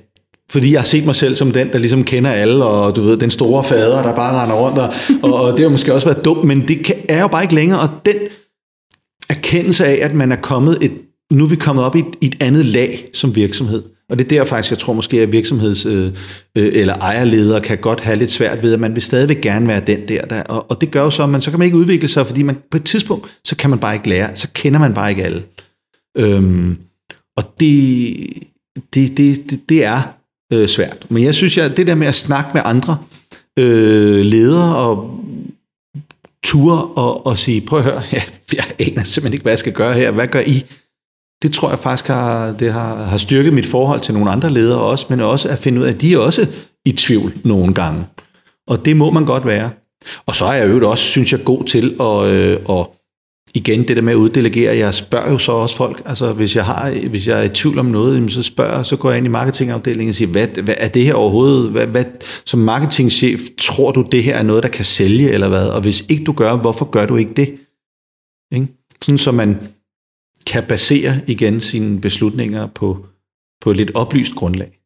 [0.51, 3.17] fordi jeg har set mig selv som den, der ligesom kender alle, og du ved,
[3.17, 4.93] den store fader, der bare render rundt, og,
[5.23, 7.55] og, og det har måske også været dumt, men det kan, er jo bare ikke
[7.55, 8.15] længere, og den
[9.29, 10.91] erkendelse af, at man er kommet et,
[11.31, 14.25] nu er vi kommet op i et, i et andet lag som virksomhed, og det
[14.25, 16.11] er der faktisk, jeg tror måske, at virksomheds- øh,
[16.57, 19.81] øh, eller ejerledere kan godt have lidt svært ved, at man vil stadigvæk gerne være
[19.87, 20.21] den der.
[20.21, 22.27] der og, og det gør jo så, at man, så kan man ikke udvikle sig,
[22.27, 25.09] fordi man på et tidspunkt, så kan man bare ikke lære, så kender man bare
[25.09, 25.43] ikke alle.
[26.17, 26.77] Øhm,
[27.37, 28.17] og det,
[28.93, 30.01] det, det, det, det er
[30.53, 31.05] øh, svært.
[31.09, 32.97] Men jeg synes, at det der med at snakke med andre
[33.59, 35.19] øh, ledere og
[36.43, 38.21] ture og, og sige, prøv at høre, ja,
[38.53, 40.11] jeg aner simpelthen ikke, hvad jeg skal gøre her.
[40.11, 40.65] Hvad gør I?
[41.45, 44.79] Det tror jeg faktisk har, det har, har styrket mit forhold til nogle andre ledere
[44.79, 46.47] også, men også at finde ud af, at de er også
[46.85, 48.05] i tvivl nogle gange.
[48.67, 49.69] Og det må man godt være.
[50.25, 52.87] Og så er jeg jo også, synes jeg, god til at, øh, at
[53.53, 56.65] igen det der med at uddelegere, jeg spørger jo så også folk, altså hvis jeg,
[56.65, 59.29] har, hvis jeg er i tvivl om noget, så spørger så går jeg ind i
[59.29, 62.05] marketingafdelingen og siger, hvad, hvad er det her overhovedet, hvad, hvad,
[62.45, 66.05] som marketingchef, tror du det her er noget, der kan sælge eller hvad, og hvis
[66.09, 67.57] ikke du gør, hvorfor gør du ikke det?
[68.51, 68.67] Ikke?
[69.01, 69.57] Sådan så man
[70.45, 73.05] kan basere igen sine beslutninger på,
[73.61, 74.79] på et lidt oplyst grundlag.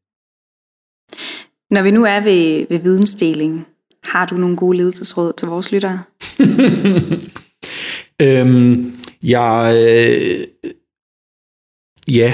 [1.71, 3.65] Når vi nu er ved, ved vidensdeling,
[4.03, 6.03] har du nogle gode ledelsesråd til vores lyttere?
[8.25, 10.67] øhm, jeg, øh,
[12.15, 12.33] ja,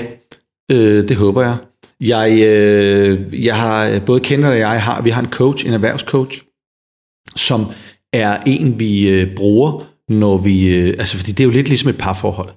[0.71, 1.57] øh, det håber jeg.
[1.99, 6.43] Jeg, øh, jeg har, både kender og jeg har, vi har en coach, en erhvervscoach,
[7.35, 7.65] som
[8.13, 11.89] er en, vi øh, bruger, når vi, øh, altså fordi det er jo lidt ligesom
[11.89, 12.49] et parforhold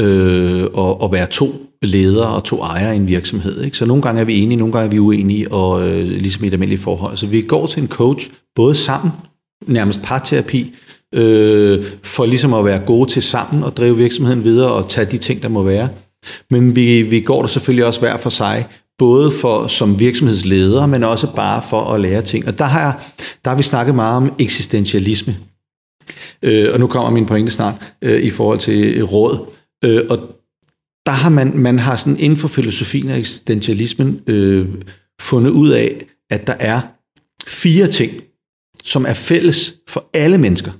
[0.00, 3.62] øh, og, og være to ledere og to ejere i en virksomhed.
[3.62, 3.78] Ikke?
[3.78, 6.46] Så nogle gange er vi enige, nogle gange er vi uenige, og øh, ligesom i
[6.46, 7.16] et almindeligt forhold.
[7.16, 9.12] Så vi går til en coach, både sammen,
[9.66, 10.74] nærmest parterapi,
[11.14, 15.18] øh, for ligesom at være gode til sammen og drive virksomheden videre og tage de
[15.18, 15.88] ting, der må være.
[16.50, 18.66] Men vi, vi går der selvfølgelig også hver for sig,
[18.98, 22.48] både for som virksomhedsleder, men også bare for at lære ting.
[22.48, 22.92] Og der har, jeg,
[23.44, 25.36] der har vi snakket meget om eksistentialisme.
[26.42, 29.55] Øh, og nu kommer min pointe snart øh, i forhold til råd.
[29.84, 30.18] Øh, og
[31.06, 34.68] der har man, man har sådan inden for filosofien og eksistentialismen øh,
[35.20, 36.80] fundet ud af, at der er
[37.46, 38.12] fire ting,
[38.84, 40.72] som er fælles for alle mennesker.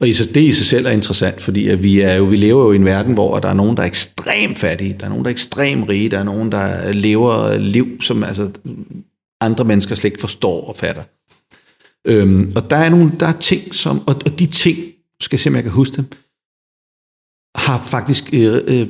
[0.00, 2.72] Og det i sig selv er interessant, fordi at vi, er jo, vi lever jo
[2.72, 5.28] i en verden, hvor der er nogen, der er ekstremt fattige, der er nogen, der
[5.28, 8.50] er ekstremt rige, der er nogen, der lever liv, som altså,
[9.40, 11.02] andre mennesker slet ikke forstår og fatter.
[12.04, 14.78] Øhm, og der er nogle der er ting, som, og, og de ting,
[15.20, 16.04] skal jeg se, om jeg kan huske dem,
[17.56, 18.88] har faktisk øh,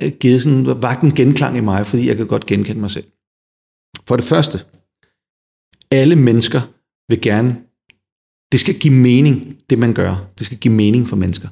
[0.00, 3.06] øh, givet sådan, vagt en genklang i mig, fordi jeg kan godt genkende mig selv.
[4.08, 4.58] For det første,
[5.90, 6.60] alle mennesker
[7.08, 7.50] vil gerne,
[8.52, 10.30] det skal give mening, det man gør.
[10.38, 11.48] Det skal give mening for mennesker.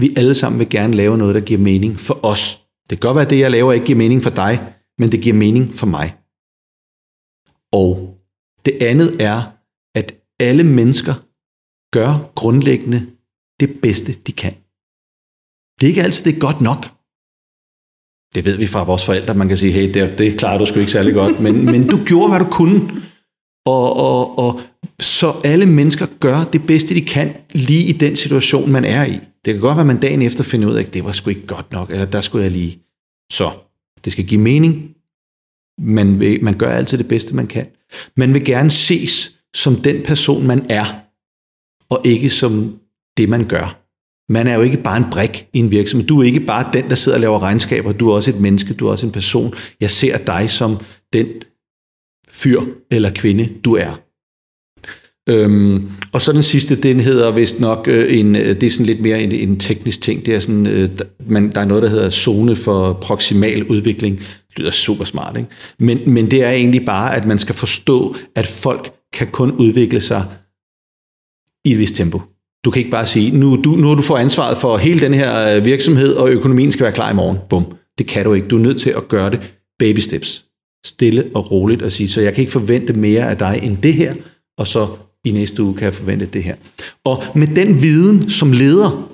[0.00, 2.66] Vi alle sammen vil gerne lave noget, der giver mening for os.
[2.90, 5.22] Det kan godt være, at det, jeg laver, ikke giver mening for dig, men det
[5.22, 6.16] giver mening for mig.
[7.72, 8.18] Og
[8.64, 9.42] det andet er,
[9.94, 11.14] at alle mennesker
[11.92, 13.06] gør grundlæggende
[13.60, 14.52] det bedste, de kan.
[15.80, 16.82] Det er ikke altid det er godt nok.
[18.34, 20.78] Det ved vi fra vores forældre, man kan sige, hey, det, det klarer du sgu
[20.80, 23.02] ikke særlig godt, men, men du gjorde, hvad du kunne.
[23.66, 24.60] Og, og, og
[25.00, 29.20] så alle mennesker gør det bedste, de kan, lige i den situation, man er i.
[29.44, 31.30] Det kan godt være, at man dagen efter finder ud af, at det var sgu
[31.30, 32.82] ikke godt nok, eller der skulle jeg lige.
[33.32, 33.50] Så
[34.04, 34.90] det skal give mening.
[35.78, 37.66] Man, vil, man gør altid det bedste, man kan.
[38.16, 40.84] Man vil gerne ses som den person, man er,
[41.90, 42.78] og ikke som
[43.16, 43.83] det, man gør.
[44.28, 46.06] Man er jo ikke bare en brik i en virksomhed.
[46.06, 47.92] Du er ikke bare den, der sidder og laver regnskaber.
[47.92, 49.54] Du er også et menneske, du er også en person.
[49.80, 50.80] Jeg ser dig som
[51.12, 51.26] den
[52.28, 52.60] fyr
[52.90, 54.00] eller kvinde, du er.
[55.28, 58.86] Øhm, og så den sidste, den hedder vist nok øh, en, øh, det er sådan
[58.86, 60.26] lidt mere en, en teknisk ting.
[60.26, 60.90] Det er sådan, øh,
[61.26, 64.18] man, der er noget, der hedder zone for proximal udvikling.
[64.18, 65.48] Det lyder super smart, ikke?
[65.78, 70.00] Men, men det er egentlig bare, at man skal forstå, at folk kan kun udvikle
[70.00, 70.24] sig
[71.64, 72.20] i et vist tempo.
[72.64, 75.14] Du kan ikke bare sige, nu, du, nu har du fået ansvaret for hele den
[75.14, 77.38] her øh, virksomhed, og økonomien skal være klar i morgen.
[77.48, 77.66] Bum.
[77.98, 78.48] Det kan du ikke.
[78.48, 79.40] Du er nødt til at gøre det
[79.78, 80.44] baby steps.
[80.86, 83.94] Stille og roligt og sige, så jeg kan ikke forvente mere af dig end det
[83.94, 84.14] her,
[84.58, 84.86] og så
[85.24, 86.54] i næste uge kan jeg forvente det her.
[87.04, 89.08] Og med den viden som leder,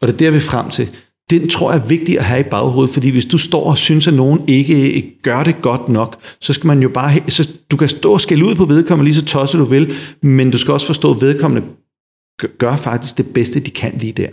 [0.00, 0.88] og det er der, vi er frem til,
[1.30, 4.08] den tror jeg er vigtig at have i baghovedet, fordi hvis du står og synes,
[4.08, 7.88] at nogen ikke gør det godt nok, så skal man jo bare, så du kan
[7.88, 9.92] stå og skælde ud på vedkommende lige så tosset du vil,
[10.22, 11.66] men du skal også forstå, at vedkommende
[12.58, 14.28] gør faktisk det bedste, de kan lige der.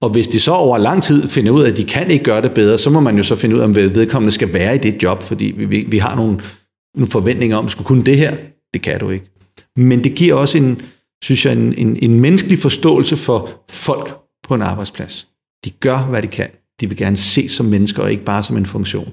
[0.00, 2.42] Og hvis de så over lang tid finder ud af, at de kan ikke gøre
[2.42, 4.78] det bedre, så må man jo så finde ud af, om vedkommende skal være i
[4.78, 6.40] det job, fordi vi, vi har nogle,
[6.94, 8.36] nogle forventninger om, at skulle kunne det her.
[8.74, 9.26] Det kan du ikke.
[9.76, 10.82] Men det giver også en,
[11.24, 15.28] synes jeg, en, en, en menneskelig forståelse for folk på en arbejdsplads.
[15.64, 16.48] De gør, hvad de kan.
[16.80, 19.12] De vil gerne se som mennesker, og ikke bare som en funktion.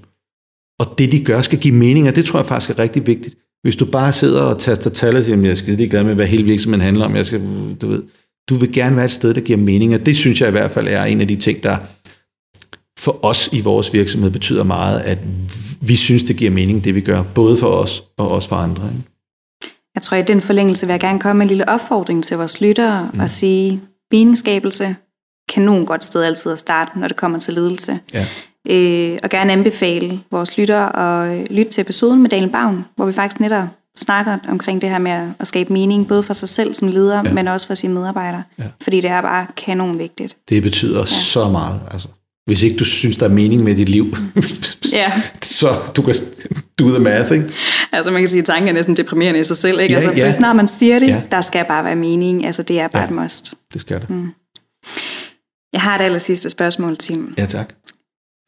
[0.80, 3.36] Og det, de gør, skal give mening, og det tror jeg faktisk er rigtig vigtigt.
[3.64, 6.28] Hvis du bare sidder og taster tal og siger, jeg er skide glad med, hvad
[6.28, 7.42] hele virksomheden handler om, jeg skal,
[7.82, 8.04] du ved,
[8.50, 10.72] du vil gerne være et sted, der giver mening, og det synes jeg i hvert
[10.72, 11.78] fald er en af de ting, der
[13.00, 15.18] for os i vores virksomhed betyder meget, at
[15.82, 18.84] vi synes, det giver mening, det vi gør, både for os og også for andre.
[18.84, 19.04] Ikke?
[19.96, 22.62] Jeg tror, i den forlængelse vil jeg gerne komme med en lille opfordring til vores
[22.62, 23.20] lyttere mm.
[23.20, 23.82] og sige,
[24.12, 24.96] meningsskabelse
[25.50, 28.00] kan nogen godt sted altid at starte, når det kommer til ledelse.
[28.14, 28.26] Ja.
[28.70, 30.96] Øh, og gerne anbefale vores lyttere
[31.32, 33.68] at lytte til episoden med Daniel Bavn, hvor vi faktisk netop
[33.98, 37.34] snakker omkring det her med at skabe mening, både for sig selv som leder, ja.
[37.34, 38.44] men også for sine medarbejdere.
[38.60, 38.64] Ja.
[38.82, 40.38] Fordi det er bare kanon vigtigt.
[40.50, 41.06] Det betyder ja.
[41.06, 41.82] så meget.
[41.92, 42.08] Altså.
[42.46, 44.16] Hvis ikke du synes, der er mening med dit liv,
[44.94, 45.12] ja.
[45.44, 46.16] så du kan
[46.80, 47.46] do the math, ikke?
[47.92, 49.94] Altså man kan sige, at tanken er næsten deprimerende i sig selv, ikke?
[49.94, 50.24] Ja, altså, ja.
[50.24, 51.22] Hvis når man siger det, ja.
[51.32, 52.46] der skal bare være mening.
[52.46, 53.10] Altså det er bare ja.
[53.10, 53.54] et must.
[53.74, 54.10] Det skal det.
[54.10, 54.30] Mm.
[55.74, 57.34] Jeg har et aller sidste spørgsmål, Tim.
[57.38, 57.74] Ja, tak.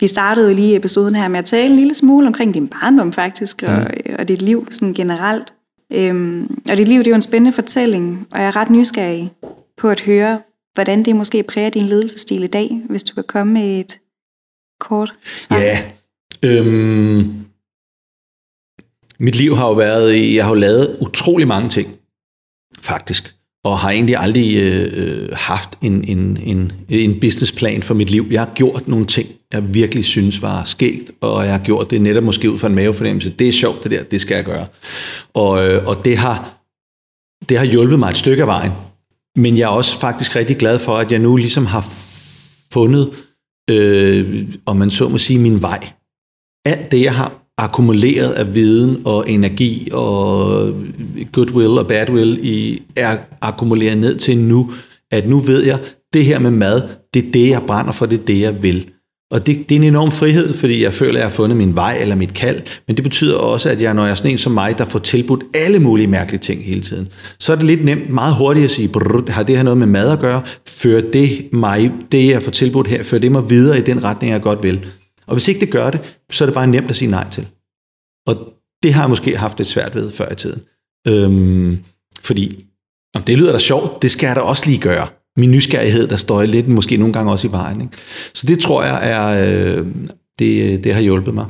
[0.03, 3.13] Vi startede jo lige episoden her med at tale en lille smule omkring din barndom
[3.13, 4.15] faktisk, og, mm.
[4.19, 5.53] og dit liv sådan generelt.
[5.91, 9.31] Øhm, og dit liv, det er jo en spændende fortælling, og jeg er ret nysgerrig
[9.77, 10.41] på at høre,
[10.73, 13.99] hvordan det måske præger din ledelsesstil i dag, hvis du kan komme med et
[14.79, 15.57] kort svar.
[15.57, 15.91] Ja,
[16.43, 17.45] øhm,
[19.19, 21.95] mit liv har jo været, jeg har jo lavet utrolig mange ting,
[22.79, 23.32] faktisk
[23.64, 28.28] og har egentlig aldrig øh, øh, haft en, en, en, en businessplan for mit liv.
[28.32, 32.01] Jeg har gjort nogle ting, jeg virkelig synes var skægt, og jeg har gjort det
[32.01, 33.30] netop måske ud fra en mavefornemmelse.
[33.30, 34.68] Det er sjovt det der, det skal jeg gøre.
[35.34, 36.64] Og, øh, og det, har,
[37.49, 38.72] det har hjulpet mig et stykke af vejen.
[39.38, 41.86] Men jeg er også faktisk rigtig glad for, at jeg nu ligesom har
[42.74, 43.14] fundet,
[43.70, 45.89] øh, om man så må sige, min vej.
[46.66, 50.73] Alt det, jeg har akkumuleret af viden og energi og
[51.31, 54.71] goodwill og badwill i, er akkumuleret ned til nu,
[55.11, 55.79] at nu ved jeg,
[56.13, 56.81] det her med mad,
[57.13, 58.89] det er det, jeg brænder for, det er det, jeg vil.
[59.31, 61.75] Og det, det er en enorm frihed, fordi jeg føler, at jeg har fundet min
[61.75, 64.37] vej eller mit kald, men det betyder også, at jeg, når jeg er sådan en
[64.37, 67.07] som mig, der får tilbudt alle mulige mærkelige ting hele tiden,
[67.39, 68.89] så er det lidt nemt, meget hurtigt at sige,
[69.27, 70.41] har det her noget med mad at gøre?
[70.67, 74.33] Fører det mig, det jeg får tilbudt her, fører det mig videre i den retning,
[74.33, 74.85] jeg godt vil?
[75.26, 75.99] Og hvis ikke det gør det,
[76.32, 77.47] så er det bare nemt at sige nej til.
[78.28, 78.36] Og
[78.84, 80.61] det har jeg måske haft lidt svært ved før i tiden.
[81.07, 81.84] Øhm,
[82.21, 82.65] fordi,
[83.15, 85.07] om det lyder da sjovt, det skal jeg da også lige gøre
[85.38, 87.82] min nysgerrighed, der står lidt måske nogle gange også i vejen.
[87.82, 87.97] Ikke?
[88.34, 89.88] Så det tror jeg er, øh,
[90.39, 91.45] det, det har hjulpet mig.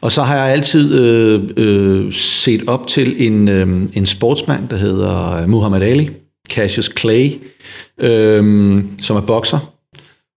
[0.00, 4.76] Og så har jeg altid øh, øh, set op til en, øh, en sportsmand, der
[4.76, 6.10] hedder Muhammad Ali,
[6.48, 7.30] Cassius Clay,
[8.00, 9.72] øh, som er bokser,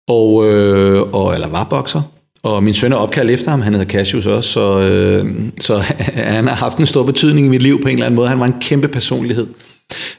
[0.08, 2.02] og, øh, og, eller var bokser.
[2.44, 5.78] Og min søn er opkaldt efter ham, han hedder Cassius også, så, øh, så
[6.36, 8.28] han har haft en stor betydning i mit liv på en eller anden måde.
[8.28, 9.48] Han var en kæmpe personlighed.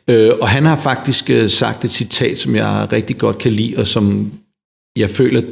[0.08, 3.74] Øh, og han har faktisk øh, sagt et citat, som jeg rigtig godt kan lide,
[3.76, 4.32] og som
[4.96, 5.42] jeg føler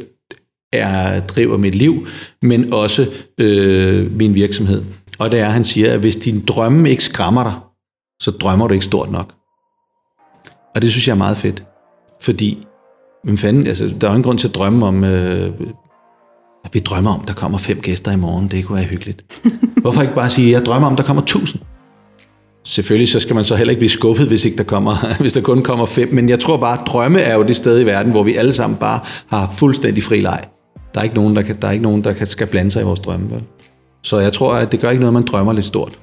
[0.73, 2.07] er driver mit liv,
[2.43, 3.07] men også
[3.39, 4.85] øh, min virksomhed.
[5.19, 7.55] Og det er, at han siger, at hvis din drømme ikke skræmmer dig,
[8.23, 9.35] så drømmer du ikke stort nok.
[10.75, 11.65] Og det synes jeg er meget fedt.
[12.21, 12.67] Fordi,
[13.25, 15.51] men fanden, altså, der er ingen grund til at drømme om, øh,
[16.67, 18.49] at vi drømmer om, der kommer fem gæster i morgen.
[18.49, 19.25] Det kunne være hyggeligt.
[19.83, 21.63] Hvorfor ikke bare sige, at jeg drømmer om, der kommer tusind?
[22.65, 25.41] Selvfølgelig så skal man så heller ikke blive skuffet, hvis, ikke der, kommer, hvis der
[25.41, 28.13] kun kommer fem, men jeg tror bare, at drømme er jo det sted i verden,
[28.13, 30.43] hvor vi alle sammen bare har fuldstændig fri leg.
[30.95, 32.83] Der er ikke nogen, der, kan, der, er ikke nogen, der kan, skal blande sig
[32.83, 33.31] i vores drømme.
[33.31, 33.43] Vel?
[34.03, 35.99] Så jeg tror, at det gør ikke noget, man drømmer lidt stort.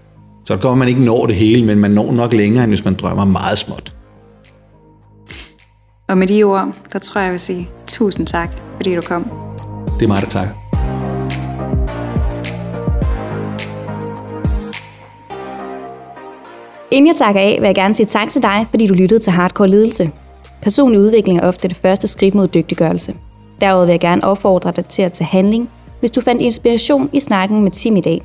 [0.46, 2.86] Så det kommer man ikke når det hele, men man når nok længere, end hvis
[2.86, 3.94] man drømmer meget småt.
[6.10, 9.32] Og med de ord, der tror jeg, jeg vil sige tusind tak, fordi du kom.
[10.04, 10.54] Det er mig, der takker.
[16.92, 19.34] Inden jeg takker af, vil jeg gerne sige tak til dig, fordi du lyttede til
[19.34, 20.12] Hardcore Ledelse.
[20.62, 23.16] Personlig udvikling er ofte det første skridt mod dygtiggørelse.
[23.62, 27.20] Derudover vil jeg gerne opfordre dig til at tage handling, hvis du fandt inspiration i
[27.20, 28.22] snakken med Tim i dag.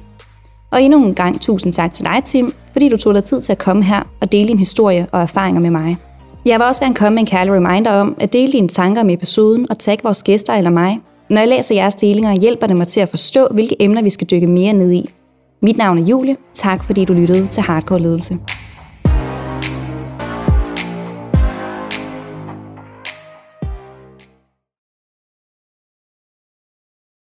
[0.71, 3.53] Og endnu en gang tusind tak til dig, Tim, fordi du tog dig tid til
[3.53, 5.97] at komme her og dele din historie og erfaringer med mig.
[6.45, 9.15] Jeg vil også gerne komme med en kærlig reminder om at dele dine tanker med
[9.15, 11.01] episoden og tag vores gæster eller mig.
[11.31, 14.27] Når jeg læser jeres delinger, hjælper det mig til at forstå, hvilke emner vi skal
[14.31, 15.11] dykke mere ned i.
[15.63, 16.37] Mit navn er Julie.
[16.55, 18.39] Tak fordi du lyttede til Hardcore Ledelse.